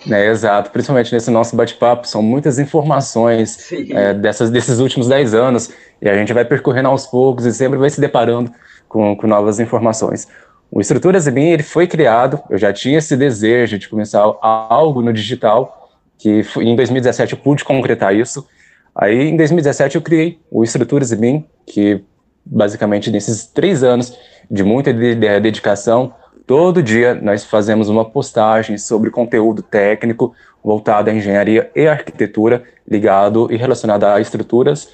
é, 0.10 0.28
exato, 0.28 0.70
principalmente 0.70 1.12
nesse 1.12 1.32
nosso 1.32 1.56
bate-papo, 1.56 2.08
são 2.08 2.22
muitas 2.22 2.60
informações 2.60 3.72
é, 3.72 4.14
dessas, 4.14 4.52
desses 4.52 4.78
últimos 4.78 5.08
10 5.08 5.34
anos 5.34 5.72
e 6.00 6.08
a 6.08 6.14
gente 6.14 6.32
vai 6.32 6.46
percorrendo 6.46 6.90
aos 6.90 7.08
poucos 7.08 7.46
e 7.46 7.54
sempre 7.54 7.80
vai 7.80 7.90
se 7.90 8.00
deparando 8.00 8.52
com, 8.88 9.18
com 9.18 9.26
novas 9.26 9.60
informações. 9.60 10.28
O 10.70 10.82
Estruturas 10.82 11.28
BIM 11.28 11.52
ele 11.52 11.64
foi 11.64 11.88
criado, 11.88 12.40
eu 12.50 12.58
já 12.58 12.74
tinha 12.74 12.98
esse 12.98 13.16
desejo 13.16 13.78
de 13.78 13.88
começar 13.88 14.22
algo 14.42 15.02
no 15.02 15.14
digital, 15.14 15.90
que 16.18 16.42
em 16.58 16.76
2017 16.76 17.34
eu 17.34 17.40
pude 17.40 17.64
concretar 17.64 18.14
isso. 18.14 18.46
Aí 18.94 19.30
em 19.30 19.38
2017 19.38 19.96
eu 19.96 20.02
criei 20.02 20.40
o 20.52 20.64
Estruturas 20.64 21.14
BIM, 21.14 21.46
que 21.66 22.04
basicamente 22.46 23.12
nesses 23.12 23.46
três 23.46 23.84
anos 23.84 24.18
de 24.50 24.64
muita 24.64 24.94
dedicação, 24.94 26.14
todo 26.46 26.84
dia 26.84 27.14
nós 27.14 27.44
fazemos 27.44 27.90
uma 27.90 28.06
postagem 28.06 28.78
sobre 28.78 29.10
conteúdo 29.10 29.62
técnico 29.62 30.34
voltado 30.64 31.10
à 31.10 31.14
engenharia 31.14 31.70
e 31.76 31.88
arquitetura, 31.88 32.64
ligado 32.88 33.48
e 33.52 33.58
relacionado 33.58 34.04
a 34.06 34.20
estruturas. 34.20 34.90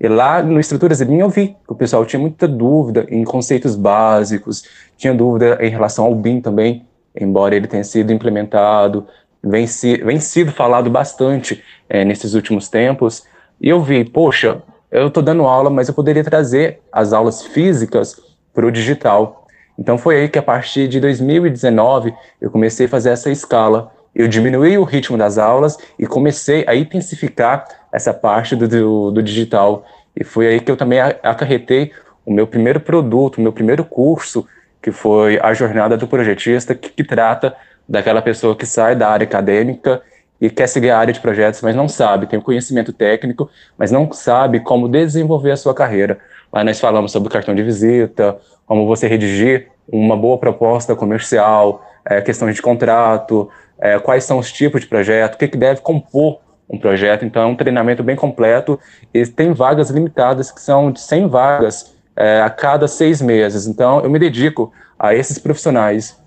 E 0.00 0.06
lá 0.06 0.42
no 0.42 0.60
Estruturas 0.60 1.00
Lean 1.00 1.18
eu 1.18 1.28
vi 1.28 1.48
que 1.48 1.72
o 1.72 1.74
pessoal 1.74 2.04
tinha 2.04 2.20
muita 2.20 2.46
dúvida 2.46 3.06
em 3.10 3.24
conceitos 3.24 3.74
básicos, 3.74 4.64
tinha 4.96 5.12
dúvida 5.12 5.58
em 5.60 5.70
relação 5.70 6.04
ao 6.04 6.14
BIM 6.14 6.40
também, 6.40 6.86
embora 7.18 7.56
ele 7.56 7.66
tenha 7.66 7.82
sido 7.82 8.12
implementado, 8.12 9.06
vem, 9.42 9.66
se, 9.66 9.96
vem 9.98 10.20
sido 10.20 10.52
falado 10.52 10.88
bastante 10.88 11.62
é, 11.88 12.04
nesses 12.04 12.34
últimos 12.34 12.68
tempos. 12.68 13.24
E 13.60 13.68
eu 13.68 13.82
vi, 13.82 14.04
poxa, 14.04 14.62
eu 14.90 15.08
estou 15.08 15.22
dando 15.22 15.44
aula, 15.44 15.68
mas 15.68 15.88
eu 15.88 15.94
poderia 15.94 16.22
trazer 16.22 16.80
as 16.92 17.12
aulas 17.12 17.42
físicas 17.42 18.20
para 18.54 18.66
o 18.66 18.70
digital. 18.70 19.46
Então 19.78 19.98
foi 19.98 20.20
aí 20.20 20.28
que 20.28 20.38
a 20.38 20.42
partir 20.42 20.88
de 20.88 21.00
2019 21.00 22.14
eu 22.40 22.50
comecei 22.50 22.86
a 22.86 22.88
fazer 22.88 23.10
essa 23.10 23.30
escala. 23.30 23.92
Eu 24.14 24.26
diminuí 24.26 24.78
o 24.78 24.84
ritmo 24.84 25.16
das 25.16 25.38
aulas 25.38 25.76
e 25.98 26.06
comecei 26.06 26.64
a 26.66 26.74
intensificar 26.74 27.66
essa 27.92 28.12
parte 28.12 28.54
do, 28.54 28.68
do, 28.68 29.10
do 29.10 29.22
digital. 29.22 29.84
E 30.14 30.24
foi 30.24 30.46
aí 30.48 30.60
que 30.60 30.70
eu 30.70 30.76
também 30.76 31.00
acarretei 31.00 31.92
o 32.24 32.32
meu 32.32 32.46
primeiro 32.46 32.80
produto, 32.80 33.38
o 33.38 33.40
meu 33.40 33.52
primeiro 33.52 33.84
curso, 33.84 34.46
que 34.82 34.92
foi 34.92 35.38
a 35.40 35.54
jornada 35.54 35.96
do 35.96 36.06
projetista, 36.06 36.74
que, 36.74 36.90
que 36.90 37.04
trata 37.04 37.54
daquela 37.88 38.20
pessoa 38.20 38.54
que 38.54 38.66
sai 38.66 38.94
da 38.94 39.08
área 39.08 39.24
acadêmica 39.24 40.02
e 40.40 40.50
quer 40.50 40.68
seguir 40.68 40.90
a 40.90 40.98
área 40.98 41.12
de 41.12 41.20
projetos, 41.20 41.62
mas 41.62 41.74
não 41.74 41.88
sabe, 41.88 42.26
tem 42.26 42.40
conhecimento 42.40 42.92
técnico, 42.92 43.50
mas 43.76 43.90
não 43.90 44.12
sabe 44.12 44.60
como 44.60 44.88
desenvolver 44.88 45.50
a 45.50 45.56
sua 45.56 45.74
carreira. 45.74 46.18
Lá 46.52 46.62
nós 46.62 46.78
falamos 46.78 47.10
sobre 47.10 47.28
cartão 47.28 47.54
de 47.54 47.62
visita, 47.62 48.38
como 48.66 48.86
você 48.86 49.08
redigir 49.08 49.68
uma 49.90 50.16
boa 50.16 50.38
proposta 50.38 50.94
comercial, 50.94 51.84
é, 52.04 52.20
questões 52.20 52.54
de 52.54 52.62
contrato, 52.62 53.50
é, 53.80 53.98
quais 53.98 54.24
são 54.24 54.38
os 54.38 54.52
tipos 54.52 54.82
de 54.82 54.86
projeto, 54.86 55.34
o 55.34 55.38
que, 55.38 55.48
que 55.48 55.56
deve 55.56 55.80
compor 55.80 56.40
um 56.68 56.78
projeto. 56.78 57.24
Então, 57.24 57.42
é 57.42 57.46
um 57.46 57.56
treinamento 57.56 58.02
bem 58.02 58.16
completo 58.16 58.78
e 59.12 59.26
tem 59.26 59.52
vagas 59.52 59.90
limitadas, 59.90 60.50
que 60.50 60.60
são 60.60 60.90
de 60.90 61.00
100 61.00 61.28
vagas 61.28 61.96
é, 62.14 62.40
a 62.42 62.50
cada 62.50 62.86
seis 62.86 63.22
meses. 63.22 63.66
Então, 63.66 64.00
eu 64.00 64.10
me 64.10 64.18
dedico 64.18 64.72
a 64.98 65.14
esses 65.14 65.38
profissionais. 65.38 66.20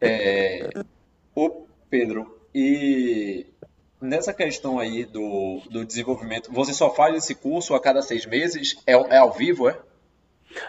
É, 0.00 0.68
o 1.34 1.64
Pedro, 1.88 2.40
e 2.52 3.46
nessa 4.00 4.32
questão 4.32 4.80
aí 4.80 5.04
do, 5.04 5.60
do 5.70 5.84
desenvolvimento, 5.84 6.50
você 6.52 6.74
só 6.74 6.90
faz 6.90 7.16
esse 7.16 7.34
curso 7.34 7.74
a 7.74 7.80
cada 7.80 8.02
seis 8.02 8.26
meses? 8.26 8.76
É, 8.86 8.92
é 8.92 9.18
ao 9.18 9.32
vivo, 9.32 9.68
é? 9.68 9.78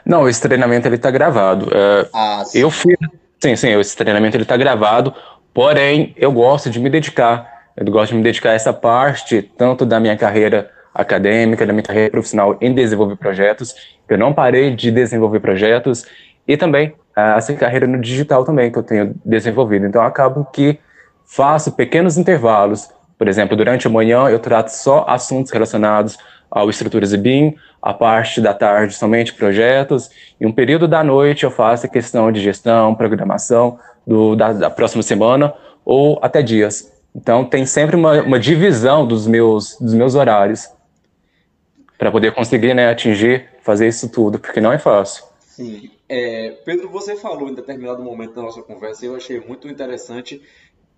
Não, 0.06 0.30
esse 0.30 0.42
treinamento 0.42 0.88
ele 0.88 0.96
está 0.96 1.10
gravado. 1.10 1.70
É, 1.76 2.10
ah, 2.14 2.44
eu 2.54 2.70
fiz, 2.70 2.96
sim, 3.42 3.56
sim, 3.56 3.80
esse 3.80 3.98
treinamento 3.98 4.38
ele 4.38 4.44
está 4.44 4.56
gravado. 4.56 5.14
Porém, 5.54 6.14
eu 6.18 6.32
gosto 6.32 6.70
de 6.70 6.80
me 6.80 6.90
dedicar, 6.90 7.70
eu 7.78 7.86
gosto 7.92 8.12
de 8.12 8.18
me 8.18 8.24
dedicar 8.24 8.52
a 8.52 8.54
essa 8.54 8.74
parte, 8.74 9.42
tanto 9.56 9.86
da 9.86 10.00
minha 10.00 10.18
carreira 10.18 10.72
acadêmica, 10.94 11.66
da 11.66 11.74
minha 11.74 11.84
carreira 11.84 12.10
profissional 12.10 12.58
em 12.60 12.74
desenvolver 12.74 13.16
projetos. 13.16 13.76
Eu 14.10 14.18
não 14.18 14.34
parei 14.34 14.76
de 14.76 14.92
desenvolver 14.92 15.40
projetos 15.40 16.06
e 16.48 16.58
também 16.58 16.94
essa 17.16 17.54
carreira 17.54 17.86
no 17.86 18.02
digital 18.02 18.44
também 18.44 18.72
que 18.72 18.78
eu 18.78 18.84
tenho 18.84 19.16
desenvolvido. 19.24 19.86
Então, 19.86 20.02
acabo 20.02 20.46
que 20.52 20.80
faço 21.26 21.72
pequenos 21.72 22.18
intervalos. 22.18 22.90
Por 23.18 23.28
exemplo, 23.28 23.56
durante 23.56 23.88
a 23.88 23.90
manhã 23.90 24.28
eu 24.30 24.40
trato 24.40 24.70
só 24.70 25.06
assuntos 25.08 25.52
relacionados 25.52 26.18
ao 26.54 26.70
estruturas 26.70 27.12
e 27.12 27.18
BIM, 27.18 27.56
a 27.82 27.96
parte 27.96 28.40
da 28.40 28.54
tarde 28.54 28.94
somente 28.94 29.34
projetos, 29.34 30.12
e 30.40 30.46
um 30.46 30.52
período 30.52 30.88
da 30.88 31.04
noite 31.04 31.44
eu 31.44 31.50
faço 31.50 31.88
a 31.88 31.90
questão 31.90 32.32
de 32.32 32.40
gestão, 32.40 32.94
programação, 32.94 33.80
do, 34.06 34.36
da, 34.36 34.54
da, 34.54 34.70
próxima 34.70 35.02
semana 35.02 35.52
ou 35.84 36.20
até 36.22 36.44
dias. 36.44 36.92
Então 37.16 37.44
tem 37.44 37.66
sempre 37.66 37.96
uma, 37.96 38.22
uma 38.22 38.40
divisão 38.40 39.08
dos 39.08 39.26
meus, 39.26 39.78
dos 39.80 39.96
meus 39.96 40.14
horários 40.14 40.70
para 41.98 42.12
poder 42.12 42.34
conseguir 42.34 42.76
né, 42.76 42.90
atingir, 42.90 43.50
fazer 43.64 43.88
isso 43.88 44.08
tudo, 44.10 44.38
porque 44.38 44.62
não 44.62 44.72
é 44.72 44.78
fácil. 44.78 45.24
Sim. 45.40 45.90
É, 46.08 46.52
Pedro, 46.64 46.90
você 46.90 47.16
falou 47.16 47.50
em 47.50 47.56
determinado 47.56 48.04
momento 48.04 48.36
da 48.36 48.44
nossa 48.44 48.62
conversa, 48.62 49.06
eu 49.06 49.16
achei 49.16 49.40
muito 49.40 49.68
interessante, 49.68 50.42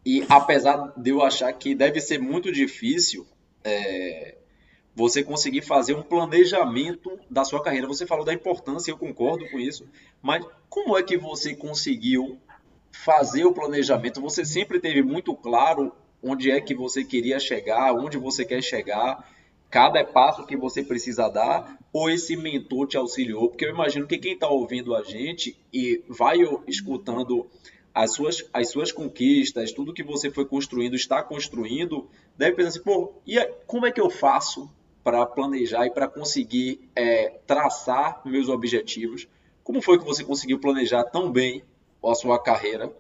e 0.06 0.26
apesar 0.28 0.92
de 0.98 1.12
eu 1.12 1.22
achar 1.22 1.52
que 1.54 1.74
deve 1.74 2.02
ser 2.02 2.20
muito 2.20 2.52
difícil 2.52 3.26
é, 3.64 4.36
você 4.96 5.22
conseguir 5.22 5.62
fazer 5.62 5.94
um 5.94 6.02
planejamento 6.02 7.20
da 7.30 7.44
sua 7.44 7.62
carreira. 7.62 7.88
Você 7.88 8.08
falou 8.08 8.24
da 8.24 8.34
importância, 8.34 8.90
eu 8.90 8.98
concordo 8.98 9.48
com 9.50 9.60
isso, 9.60 9.86
mas 10.22 10.46
como 10.70 10.98
é 10.98 11.04
que 11.04 11.18
você 11.18 11.54
conseguiu 11.54 12.40
fazer 12.92 13.46
o 13.46 13.54
planejamento, 13.54 14.22
você 14.22 14.46
sempre 14.46 14.80
teve 14.80 15.04
muito 15.04 15.36
claro 15.36 15.92
onde 16.24 16.50
é 16.50 16.62
que 16.62 16.74
você 16.74 17.04
queria 17.04 17.40
chegar, 17.40 17.94
onde 17.94 18.18
você 18.18 18.46
quer 18.46 18.64
chegar, 18.64 19.30
cada 19.70 20.04
passo 20.04 20.46
que 20.46 20.56
você 20.56 20.82
precisa 20.82 21.28
dar, 21.28 21.78
ou 21.92 22.10
esse 22.10 22.38
mentor 22.38 22.88
te 22.88 22.96
auxiliou? 22.96 23.50
Porque 23.50 23.66
eu 23.66 23.72
imagino 23.72 24.08
que 24.08 24.18
quem 24.18 24.34
está 24.34 24.48
ouvindo 24.48 24.96
a 24.96 25.04
gente 25.04 25.58
e 25.74 26.02
vai 26.08 26.38
escutando 26.68 27.48
as 27.94 28.14
suas, 28.14 28.44
as 28.54 28.70
suas 28.70 28.92
conquistas, 28.92 29.72
tudo 29.72 29.94
que 29.94 30.04
você 30.04 30.32
foi 30.32 30.46
construindo, 30.46 30.96
está 30.96 31.22
construindo, 31.22 32.10
deve 32.38 32.56
pensar 32.56 32.70
assim, 32.70 32.82
pô, 32.82 33.14
e 33.28 33.40
como 33.68 33.86
é 33.86 33.92
que 33.92 34.02
eu 34.02 34.10
faço 34.10 34.70
para 35.06 35.24
planejar 35.24 35.86
e 35.86 35.92
para 35.92 36.08
conseguir 36.08 36.90
é, 36.96 37.34
traçar 37.46 38.22
meus 38.26 38.50
objetivos? 38.50 39.28
Como 39.64 39.80
foi 39.80 40.00
que 40.00 40.04
você 40.04 40.24
conseguiu 40.24 40.60
planejar 40.60 41.04
tão 41.04 41.32
bem 41.32 41.64
a 42.04 42.16
sua 42.16 42.42
carreira? 42.42 42.92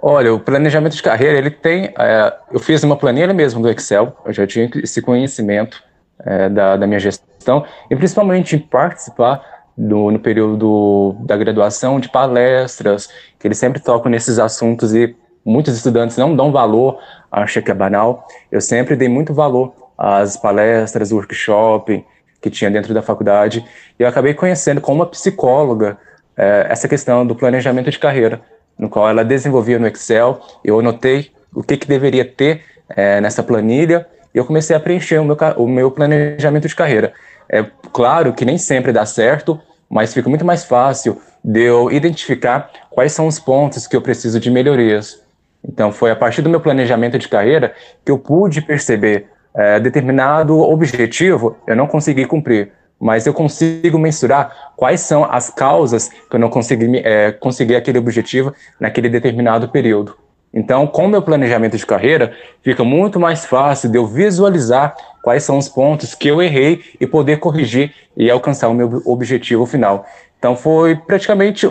Olha, 0.00 0.32
o 0.32 0.38
planejamento 0.38 0.94
de 0.94 1.02
carreira, 1.02 1.36
ele 1.36 1.50
tem. 1.50 1.92
É, 1.98 2.32
eu 2.52 2.60
fiz 2.60 2.84
uma 2.84 2.96
planilha 2.96 3.34
mesmo 3.34 3.60
do 3.60 3.68
Excel, 3.68 4.16
eu 4.24 4.32
já 4.32 4.46
tinha 4.46 4.70
esse 4.76 5.02
conhecimento 5.02 5.82
é, 6.20 6.48
da, 6.48 6.76
da, 6.76 6.86
minha 6.86 7.00
gestão, 7.00 7.66
e 7.90 7.96
principalmente 7.96 8.54
em 8.54 8.58
participar 8.60 9.64
do, 9.76 10.12
no 10.12 10.20
período 10.20 11.16
da 11.20 11.36
graduação 11.36 11.98
de 11.98 12.08
palestras, 12.08 13.08
que 13.36 13.48
eles 13.48 13.58
sempre 13.58 13.82
tocam 13.82 14.12
nesses 14.12 14.38
assuntos 14.38 14.94
e 14.94 15.16
muitos 15.44 15.74
estudantes 15.74 16.16
não 16.16 16.36
dão 16.36 16.52
valor, 16.52 17.00
acham 17.32 17.60
que 17.62 17.70
é 17.70 17.74
banal. 17.74 18.28
Eu 18.52 18.60
sempre 18.60 18.94
dei 18.94 19.08
muito 19.08 19.34
valor 19.34 19.83
às 19.96 20.36
palestras, 20.36 21.12
workshop 21.12 22.04
que 22.40 22.50
tinha 22.50 22.70
dentro 22.70 22.92
da 22.92 23.00
faculdade, 23.00 23.64
e 23.98 24.02
eu 24.02 24.06
acabei 24.06 24.34
conhecendo 24.34 24.78
como 24.78 25.00
uma 25.00 25.06
psicóloga 25.06 25.96
é, 26.36 26.66
essa 26.68 26.86
questão 26.86 27.26
do 27.26 27.34
planejamento 27.34 27.90
de 27.90 27.98
carreira, 27.98 28.42
no 28.78 28.88
qual 28.88 29.08
ela 29.08 29.24
desenvolvia 29.24 29.78
no 29.78 29.86
Excel. 29.86 30.40
Eu 30.62 30.78
anotei 30.78 31.30
o 31.54 31.62
que, 31.62 31.76
que 31.76 31.86
deveria 31.86 32.24
ter 32.24 32.62
é, 32.88 33.20
nessa 33.20 33.42
planilha 33.42 34.06
e 34.34 34.38
eu 34.38 34.44
comecei 34.44 34.74
a 34.74 34.80
preencher 34.80 35.18
o 35.18 35.24
meu, 35.24 35.36
o 35.56 35.66
meu 35.66 35.90
planejamento 35.90 36.68
de 36.68 36.74
carreira. 36.74 37.12
É 37.48 37.64
claro 37.92 38.32
que 38.32 38.44
nem 38.44 38.58
sempre 38.58 38.92
dá 38.92 39.06
certo, 39.06 39.60
mas 39.88 40.12
fica 40.12 40.28
muito 40.28 40.44
mais 40.44 40.64
fácil 40.64 41.20
de 41.42 41.62
eu 41.62 41.90
identificar 41.90 42.70
quais 42.90 43.12
são 43.12 43.26
os 43.26 43.38
pontos 43.38 43.86
que 43.86 43.94
eu 43.94 44.02
preciso 44.02 44.40
de 44.40 44.50
melhorias. 44.50 45.22
Então, 45.66 45.92
foi 45.92 46.10
a 46.10 46.16
partir 46.16 46.42
do 46.42 46.50
meu 46.50 46.60
planejamento 46.60 47.18
de 47.18 47.28
carreira 47.28 47.74
que 48.04 48.10
eu 48.10 48.18
pude 48.18 48.60
perceber 48.60 49.28
é, 49.56 49.78
determinado 49.80 50.58
objetivo 50.58 51.56
eu 51.66 51.76
não 51.76 51.86
consegui 51.86 52.24
cumprir 52.26 52.72
mas 53.00 53.26
eu 53.26 53.34
consigo 53.34 53.98
mensurar 53.98 54.72
quais 54.76 55.00
são 55.00 55.24
as 55.24 55.50
causas 55.50 56.08
que 56.08 56.36
eu 56.36 56.40
não 56.40 56.48
consegui 56.48 56.98
é, 56.98 57.32
conseguir 57.32 57.76
aquele 57.76 57.98
objetivo 57.98 58.54
naquele 58.80 59.08
determinado 59.08 59.68
período. 59.68 60.16
Então, 60.56 60.86
com 60.86 61.08
meu 61.08 61.20
planejamento 61.20 61.76
de 61.76 61.84
carreira, 61.84 62.32
fica 62.62 62.84
muito 62.84 63.18
mais 63.18 63.44
fácil 63.44 63.90
de 63.90 63.98
eu 63.98 64.06
visualizar 64.06 64.94
quais 65.22 65.42
são 65.42 65.58
os 65.58 65.68
pontos 65.68 66.14
que 66.14 66.28
eu 66.28 66.40
errei 66.40 66.80
e 67.00 67.06
poder 67.06 67.38
corrigir 67.38 67.92
e 68.16 68.30
alcançar 68.30 68.68
o 68.68 68.74
meu 68.74 69.02
objetivo 69.04 69.66
final. 69.66 70.06
Então, 70.38 70.54
foi 70.54 70.94
praticamente 70.94 71.68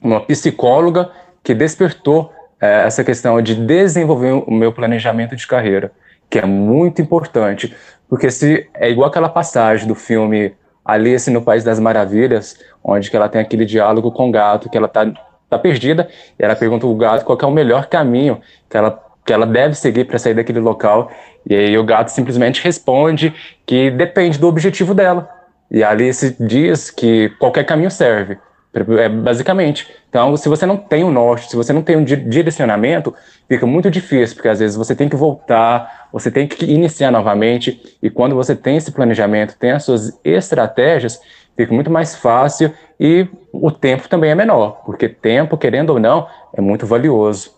uma 0.00 0.20
psicóloga 0.20 1.10
que 1.42 1.52
despertou 1.52 2.32
é, 2.60 2.86
essa 2.86 3.02
questão 3.02 3.42
de 3.42 3.56
desenvolver 3.56 4.32
o 4.46 4.50
meu 4.50 4.72
planejamento 4.72 5.34
de 5.34 5.44
carreira, 5.44 5.90
que 6.28 6.38
é 6.38 6.46
muito 6.46 7.00
importante. 7.00 7.74
Porque 8.08 8.30
se 8.30 8.68
é 8.74 8.90
igual 8.90 9.08
aquela 9.08 9.28
passagem 9.28 9.86
do 9.86 9.94
filme 9.94 10.54
Alice 10.84 11.30
no 11.30 11.42
País 11.42 11.64
das 11.64 11.80
Maravilhas, 11.80 12.58
onde 12.82 13.10
que 13.10 13.16
ela 13.16 13.28
tem 13.28 13.40
aquele 13.40 13.64
diálogo 13.64 14.12
com 14.12 14.28
o 14.28 14.30
gato, 14.30 14.68
que 14.68 14.76
ela 14.76 14.88
tá, 14.88 15.10
tá 15.48 15.58
perdida, 15.58 16.08
e 16.38 16.44
ela 16.44 16.54
pergunta 16.54 16.86
ao 16.86 16.94
gato 16.94 17.24
qual 17.24 17.38
é 17.40 17.46
o 17.46 17.50
melhor 17.50 17.86
caminho 17.86 18.40
que 18.68 18.76
ela, 18.76 19.02
que 19.24 19.32
ela 19.32 19.46
deve 19.46 19.74
seguir 19.74 20.04
para 20.04 20.18
sair 20.18 20.34
daquele 20.34 20.60
local. 20.60 21.10
E 21.48 21.54
aí 21.54 21.78
o 21.78 21.84
gato 21.84 22.08
simplesmente 22.08 22.62
responde 22.62 23.34
que 23.64 23.90
depende 23.90 24.38
do 24.38 24.46
objetivo 24.46 24.94
dela. 24.94 25.28
E 25.70 25.82
Alice 25.82 26.36
diz 26.38 26.90
que 26.90 27.30
qualquer 27.38 27.64
caminho 27.64 27.90
serve. 27.90 28.38
É, 28.74 29.08
basicamente. 29.08 29.88
Então, 30.08 30.36
se 30.36 30.48
você 30.48 30.66
não 30.66 30.76
tem 30.76 31.04
um 31.04 31.10
norte, 31.10 31.48
se 31.48 31.54
você 31.54 31.72
não 31.72 31.80
tem 31.80 31.96
um 31.96 32.04
direcionamento, 32.04 33.14
fica 33.48 33.64
muito 33.64 33.88
difícil, 33.88 34.34
porque 34.34 34.48
às 34.48 34.58
vezes 34.58 34.76
você 34.76 34.96
tem 34.96 35.08
que 35.08 35.14
voltar, 35.14 36.08
você 36.12 36.28
tem 36.28 36.48
que 36.48 36.64
iniciar 36.64 37.12
novamente, 37.12 37.96
e 38.02 38.10
quando 38.10 38.34
você 38.34 38.56
tem 38.56 38.76
esse 38.76 38.90
planejamento, 38.90 39.56
tem 39.56 39.70
as 39.70 39.84
suas 39.84 40.18
estratégias, 40.24 41.20
fica 41.56 41.72
muito 41.72 41.88
mais 41.88 42.16
fácil 42.16 42.72
e 42.98 43.28
o 43.52 43.70
tempo 43.70 44.08
também 44.08 44.30
é 44.30 44.34
menor, 44.34 44.82
porque 44.84 45.08
tempo, 45.08 45.56
querendo 45.56 45.90
ou 45.90 46.00
não, 46.00 46.26
é 46.52 46.60
muito 46.60 46.84
valioso. 46.84 47.54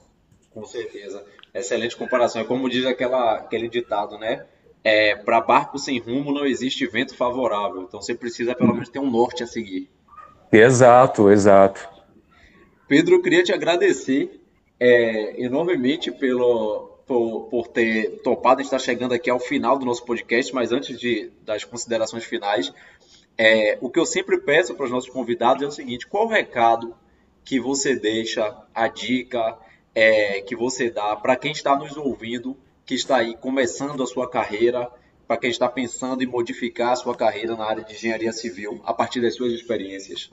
Com 0.52 0.64
certeza. 0.66 1.24
Excelente 1.55 1.96
comparação. 1.96 2.42
É 2.42 2.44
como 2.44 2.68
diz 2.68 2.85
aquela, 2.85 3.37
aquele 3.37 3.68
ditado, 3.70 4.18
né? 4.18 4.44
É, 4.85 5.16
para 5.16 5.40
barco 5.40 5.79
sem 5.79 5.98
rumo 5.98 6.31
não 6.31 6.44
existe 6.44 6.87
vento 6.87 7.16
favorável. 7.16 7.83
Então 7.83 8.00
você 8.00 8.14
precisa 8.14 8.55
pelo 8.55 8.74
menos 8.74 8.90
ter 8.90 8.98
um 8.98 9.11
norte 9.11 9.42
a 9.42 9.46
seguir. 9.46 9.88
Exato, 10.52 11.30
exato. 11.30 11.88
Pedro, 12.88 13.20
queria 13.20 13.42
te 13.42 13.52
agradecer 13.52 14.40
é, 14.78 15.42
enormemente 15.42 16.11
pelo, 16.12 17.00
por, 17.06 17.48
por, 17.48 17.68
ter 17.68 18.20
topado 18.22 18.61
estar 18.61 18.78
chegando 18.78 19.12
aqui 19.12 19.28
ao 19.28 19.40
final 19.40 19.78
do 19.78 19.85
nosso 19.85 20.04
podcast, 20.04 20.54
mas 20.54 20.72
antes 20.72 20.98
de, 20.98 21.30
das 21.42 21.64
considerações 21.64 22.24
finais, 22.24 22.72
é, 23.37 23.76
o 23.80 23.90
que 23.90 23.98
eu 23.98 24.06
sempre 24.06 24.38
peço 24.38 24.74
para 24.74 24.85
os 24.87 24.90
nossos 24.90 25.11
convidados 25.11 25.62
é 25.62 25.66
o 25.66 25.70
seguinte: 25.70 26.06
qual 26.06 26.26
o 26.26 26.30
recado 26.30 26.94
que 27.44 27.61
você 27.61 27.96
deixa, 27.96 28.56
a 28.74 28.88
dica 28.88 29.56
é, 29.94 30.40
que 30.40 30.56
você 30.56 30.90
dá 30.90 31.14
para 31.16 31.37
quem 31.37 31.52
está 31.52 31.76
nos 31.76 31.96
ouvindo, 31.96 32.56
que 32.85 32.94
está 32.94 33.18
aí 33.18 33.37
começando 33.37 34.02
a 34.02 34.06
sua 34.06 34.28
carreira, 34.28 34.90
para 35.26 35.36
quem 35.36 35.50
está 35.50 35.68
pensando 35.68 36.22
em 36.22 36.26
modificar 36.26 36.92
a 36.92 36.96
sua 36.96 37.14
carreira 37.14 37.56
na 37.56 37.64
área 37.64 37.84
de 37.84 37.94
engenharia 37.94 38.32
civil 38.32 38.80
a 38.84 38.94
partir 38.94 39.20
das 39.20 39.34
suas 39.34 39.52
experiências? 39.52 40.30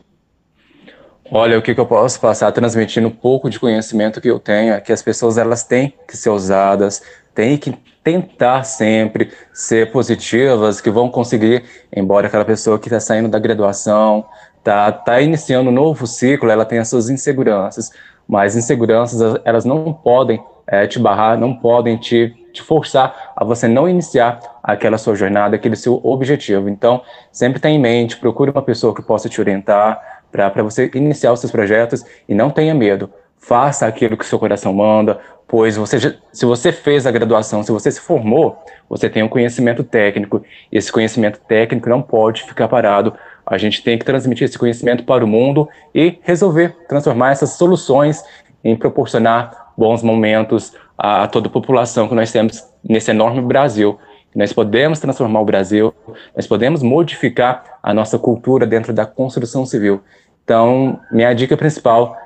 Olha, 1.31 1.57
o 1.57 1.61
que, 1.61 1.73
que, 1.73 1.79
eu 1.79 1.85
posso 1.85 2.19
passar 2.19 2.51
transmitindo 2.51 3.07
um 3.07 3.11
pouco 3.11 3.49
de 3.49 3.59
conhecimento 3.59 4.19
que 4.19 4.29
eu 4.29 4.39
tenho 4.39 4.73
é 4.73 4.81
que 4.81 4.91
as 4.91 5.01
pessoas 5.01 5.37
elas 5.37 5.63
têm 5.63 5.93
que 6.07 6.17
ser 6.17 6.29
usadas, 6.29 7.01
têm 7.33 7.57
que 7.57 7.73
tentar 8.03 8.63
sempre 8.63 9.31
ser 9.53 9.91
positivas, 9.91 10.81
que 10.81 10.89
vão 10.89 11.09
conseguir, 11.09 11.63
embora 11.95 12.27
aquela 12.27 12.43
pessoa 12.43 12.77
que 12.77 12.87
está 12.87 12.99
saindo 12.99 13.29
da 13.29 13.39
graduação, 13.39 14.25
tá, 14.63 14.91
tá 14.91 15.21
iniciando 15.21 15.69
um 15.69 15.73
novo 15.73 16.05
ciclo, 16.05 16.49
ela 16.49 16.65
tem 16.65 16.79
as 16.79 16.89
suas 16.89 17.09
inseguranças, 17.09 17.91
mas 18.27 18.55
inseguranças 18.55 19.39
elas 19.45 19.63
não 19.63 19.93
podem 19.93 20.43
é, 20.67 20.85
te 20.85 20.99
barrar, 20.99 21.37
não 21.37 21.55
podem 21.55 21.97
te, 21.97 22.33
te 22.53 22.61
forçar 22.61 23.33
a 23.35 23.43
você 23.43 23.67
não 23.67 23.89
iniciar 23.89 24.39
aquela 24.63 24.97
sua 24.97 25.15
jornada, 25.15 25.55
aquele 25.55 25.75
seu 25.75 25.99
objetivo. 26.03 26.69
Então, 26.69 27.01
sempre 27.31 27.59
tenha 27.59 27.75
em 27.75 27.81
mente, 27.81 28.15
procure 28.17 28.51
uma 28.51 28.61
pessoa 28.61 28.93
que 28.95 29.01
possa 29.01 29.27
te 29.27 29.41
orientar, 29.41 30.21
para 30.31 30.63
você 30.63 30.89
iniciar 30.95 31.31
os 31.31 31.39
seus 31.39 31.51
projetos 31.51 32.03
e 32.27 32.33
não 32.33 32.49
tenha 32.49 32.73
medo. 32.73 33.09
Faça 33.37 33.85
aquilo 33.85 34.17
que 34.17 34.25
seu 34.25 34.39
coração 34.39 34.73
manda, 34.73 35.19
pois 35.47 35.75
você, 35.75 36.17
se 36.31 36.45
você 36.45 36.71
fez 36.71 37.05
a 37.05 37.11
graduação, 37.11 37.61
se 37.61 37.71
você 37.71 37.91
se 37.91 37.99
formou, 37.99 38.57
você 38.89 39.09
tem 39.09 39.21
um 39.21 39.27
conhecimento 39.27 39.83
técnico. 39.83 40.43
Esse 40.71 40.91
conhecimento 40.91 41.39
técnico 41.41 41.89
não 41.89 42.01
pode 42.01 42.43
ficar 42.43 42.67
parado. 42.67 43.13
A 43.45 43.57
gente 43.57 43.83
tem 43.83 43.97
que 43.97 44.05
transmitir 44.05 44.45
esse 44.45 44.57
conhecimento 44.57 45.03
para 45.03 45.23
o 45.23 45.27
mundo 45.27 45.67
e 45.93 46.17
resolver, 46.23 46.75
transformar 46.87 47.31
essas 47.31 47.51
soluções 47.51 48.23
em 48.63 48.75
proporcionar 48.75 49.73
bons 49.77 50.01
momentos 50.01 50.73
a 50.97 51.27
toda 51.27 51.47
a 51.47 51.51
população 51.51 52.07
que 52.07 52.15
nós 52.15 52.31
temos 52.31 52.63
nesse 52.83 53.11
enorme 53.11 53.41
Brasil. 53.41 53.97
Nós 54.35 54.51
podemos 54.51 54.99
transformar 54.99 55.41
o 55.41 55.45
Brasil, 55.45 55.93
nós 56.35 56.47
podemos 56.47 56.81
modificar 56.81 57.63
a 57.83 57.93
nossa 57.93 58.17
cultura 58.17 58.65
dentro 58.65 58.91
da 58.91 59.05
construção 59.05 59.65
civil. 59.65 60.01
Então, 60.43 60.99
minha 61.11 61.33
dica 61.33 61.55
principal, 61.55 62.17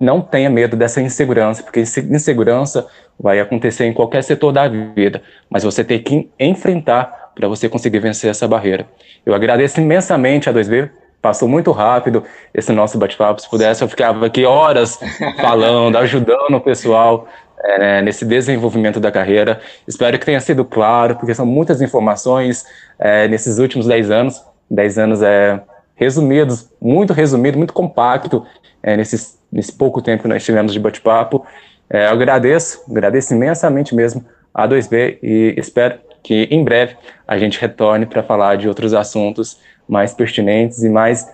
não 0.00 0.20
tenha 0.20 0.50
medo 0.50 0.76
dessa 0.76 1.00
insegurança, 1.00 1.62
porque 1.62 1.80
insegurança 1.80 2.86
vai 3.18 3.38
acontecer 3.38 3.84
em 3.84 3.92
qualquer 3.92 4.24
setor 4.24 4.50
da 4.52 4.66
vida, 4.66 5.22
mas 5.48 5.62
você 5.62 5.84
tem 5.84 6.02
que 6.02 6.28
enfrentar 6.40 7.32
para 7.34 7.46
você 7.46 7.68
conseguir 7.68 8.00
vencer 8.00 8.30
essa 8.30 8.48
barreira. 8.48 8.86
Eu 9.24 9.34
agradeço 9.34 9.80
imensamente 9.80 10.50
a 10.50 10.52
2B, 10.52 10.90
passou 11.20 11.48
muito 11.48 11.70
rápido 11.70 12.24
esse 12.52 12.72
nosso 12.72 12.98
bate-papo. 12.98 13.40
Se 13.40 13.48
pudesse, 13.48 13.82
eu 13.84 13.88
ficava 13.88 14.26
aqui 14.26 14.44
horas 14.44 14.98
falando, 15.40 15.96
ajudando 15.98 16.56
o 16.56 16.60
pessoal 16.60 17.28
é, 17.62 18.02
nesse 18.02 18.24
desenvolvimento 18.24 18.98
da 18.98 19.10
carreira. 19.10 19.60
Espero 19.86 20.18
que 20.18 20.26
tenha 20.26 20.40
sido 20.40 20.64
claro, 20.64 21.16
porque 21.16 21.34
são 21.34 21.46
muitas 21.46 21.80
informações 21.80 22.64
é, 22.98 23.28
nesses 23.28 23.58
últimos 23.58 23.86
10 23.86 24.10
anos. 24.10 24.42
10 24.70 24.98
anos 24.98 25.22
é 25.22 25.60
resumidos, 25.94 26.68
muito 26.80 27.12
resumido, 27.12 27.58
muito 27.58 27.72
compacto, 27.72 28.44
é, 28.82 28.96
nesse, 28.96 29.38
nesse 29.50 29.72
pouco 29.72 30.02
tempo 30.02 30.22
que 30.22 30.28
nós 30.28 30.44
tivemos 30.44 30.72
de 30.72 30.80
bate-papo. 30.80 31.46
É, 31.88 32.06
eu 32.06 32.10
agradeço, 32.10 32.82
agradeço 32.90 33.34
imensamente 33.34 33.94
mesmo 33.94 34.24
a 34.52 34.66
2B 34.66 35.18
e 35.22 35.54
espero 35.56 35.98
que 36.22 36.48
em 36.50 36.64
breve 36.64 36.96
a 37.26 37.36
gente 37.38 37.60
retorne 37.60 38.06
para 38.06 38.22
falar 38.22 38.56
de 38.56 38.68
outros 38.68 38.94
assuntos 38.94 39.60
mais 39.88 40.14
pertinentes 40.14 40.82
e 40.82 40.88
mais 40.88 41.28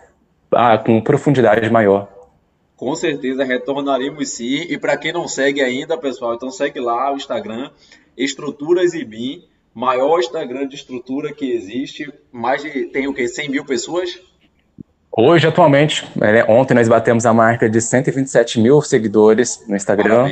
ah, 0.52 0.78
com 0.78 1.00
profundidade 1.00 1.70
maior. 1.70 2.08
Com 2.78 2.94
certeza 2.94 3.42
retornaremos 3.42 4.28
sim. 4.28 4.64
E 4.68 4.78
para 4.78 4.96
quem 4.96 5.12
não 5.12 5.26
segue 5.26 5.60
ainda, 5.60 5.98
pessoal, 5.98 6.34
então 6.34 6.48
segue 6.48 6.78
lá 6.78 7.12
o 7.12 7.16
Instagram 7.16 7.70
Estruturas 8.16 8.94
IBIM, 8.94 9.44
maior 9.74 10.20
Instagram 10.20 10.68
de 10.68 10.76
estrutura 10.76 11.32
que 11.32 11.50
existe. 11.50 12.12
Mais 12.30 12.62
de 12.62 12.86
tem 12.86 13.08
o 13.08 13.12
que 13.12 13.26
100 13.26 13.48
mil 13.48 13.64
pessoas? 13.64 14.20
Hoje, 15.10 15.48
atualmente, 15.48 16.06
né, 16.14 16.44
ontem 16.48 16.74
nós 16.74 16.88
batemos 16.88 17.26
a 17.26 17.34
marca 17.34 17.68
de 17.68 17.80
127 17.80 18.60
mil 18.60 18.80
seguidores 18.80 19.64
no 19.66 19.74
Instagram. 19.74 20.26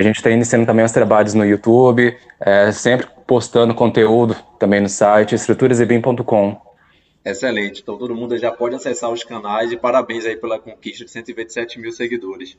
A 0.00 0.02
gente 0.02 0.16
está 0.16 0.30
iniciando 0.30 0.64
também 0.64 0.82
os 0.82 0.92
trabalhos 0.92 1.34
no 1.34 1.44
YouTube, 1.44 2.16
é, 2.40 2.72
sempre 2.72 3.06
postando 3.26 3.74
conteúdo 3.74 4.34
também 4.58 4.80
no 4.80 4.88
site 4.88 5.34
estruturasebim.com. 5.34 6.65
Excelente. 7.26 7.82
Então 7.82 7.98
todo 7.98 8.14
mundo 8.14 8.38
já 8.38 8.52
pode 8.52 8.76
acessar 8.76 9.10
os 9.10 9.24
canais 9.24 9.72
e 9.72 9.76
parabéns 9.76 10.24
aí 10.24 10.36
pela 10.36 10.60
conquista 10.60 11.04
de 11.04 11.10
127 11.10 11.80
mil 11.80 11.90
seguidores. 11.90 12.56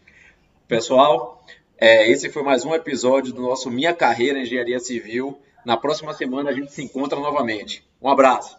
Pessoal, 0.68 1.42
é, 1.78 2.12
esse 2.12 2.30
foi 2.30 2.44
mais 2.44 2.66
um 2.66 2.76
episódio 2.76 3.32
do 3.32 3.42
nosso 3.42 3.72
Minha 3.72 3.94
Carreira 3.94 4.38
em 4.38 4.42
Engenharia 4.42 4.78
Civil. 4.82 5.40
Na 5.66 5.78
próxima 5.78 6.14
semana 6.14 6.50
a 6.50 6.54
gente 6.54 6.74
se 6.74 6.84
encontra 6.84 7.18
novamente. 7.18 7.82
Um 8.02 8.10
abraço. 8.10 8.58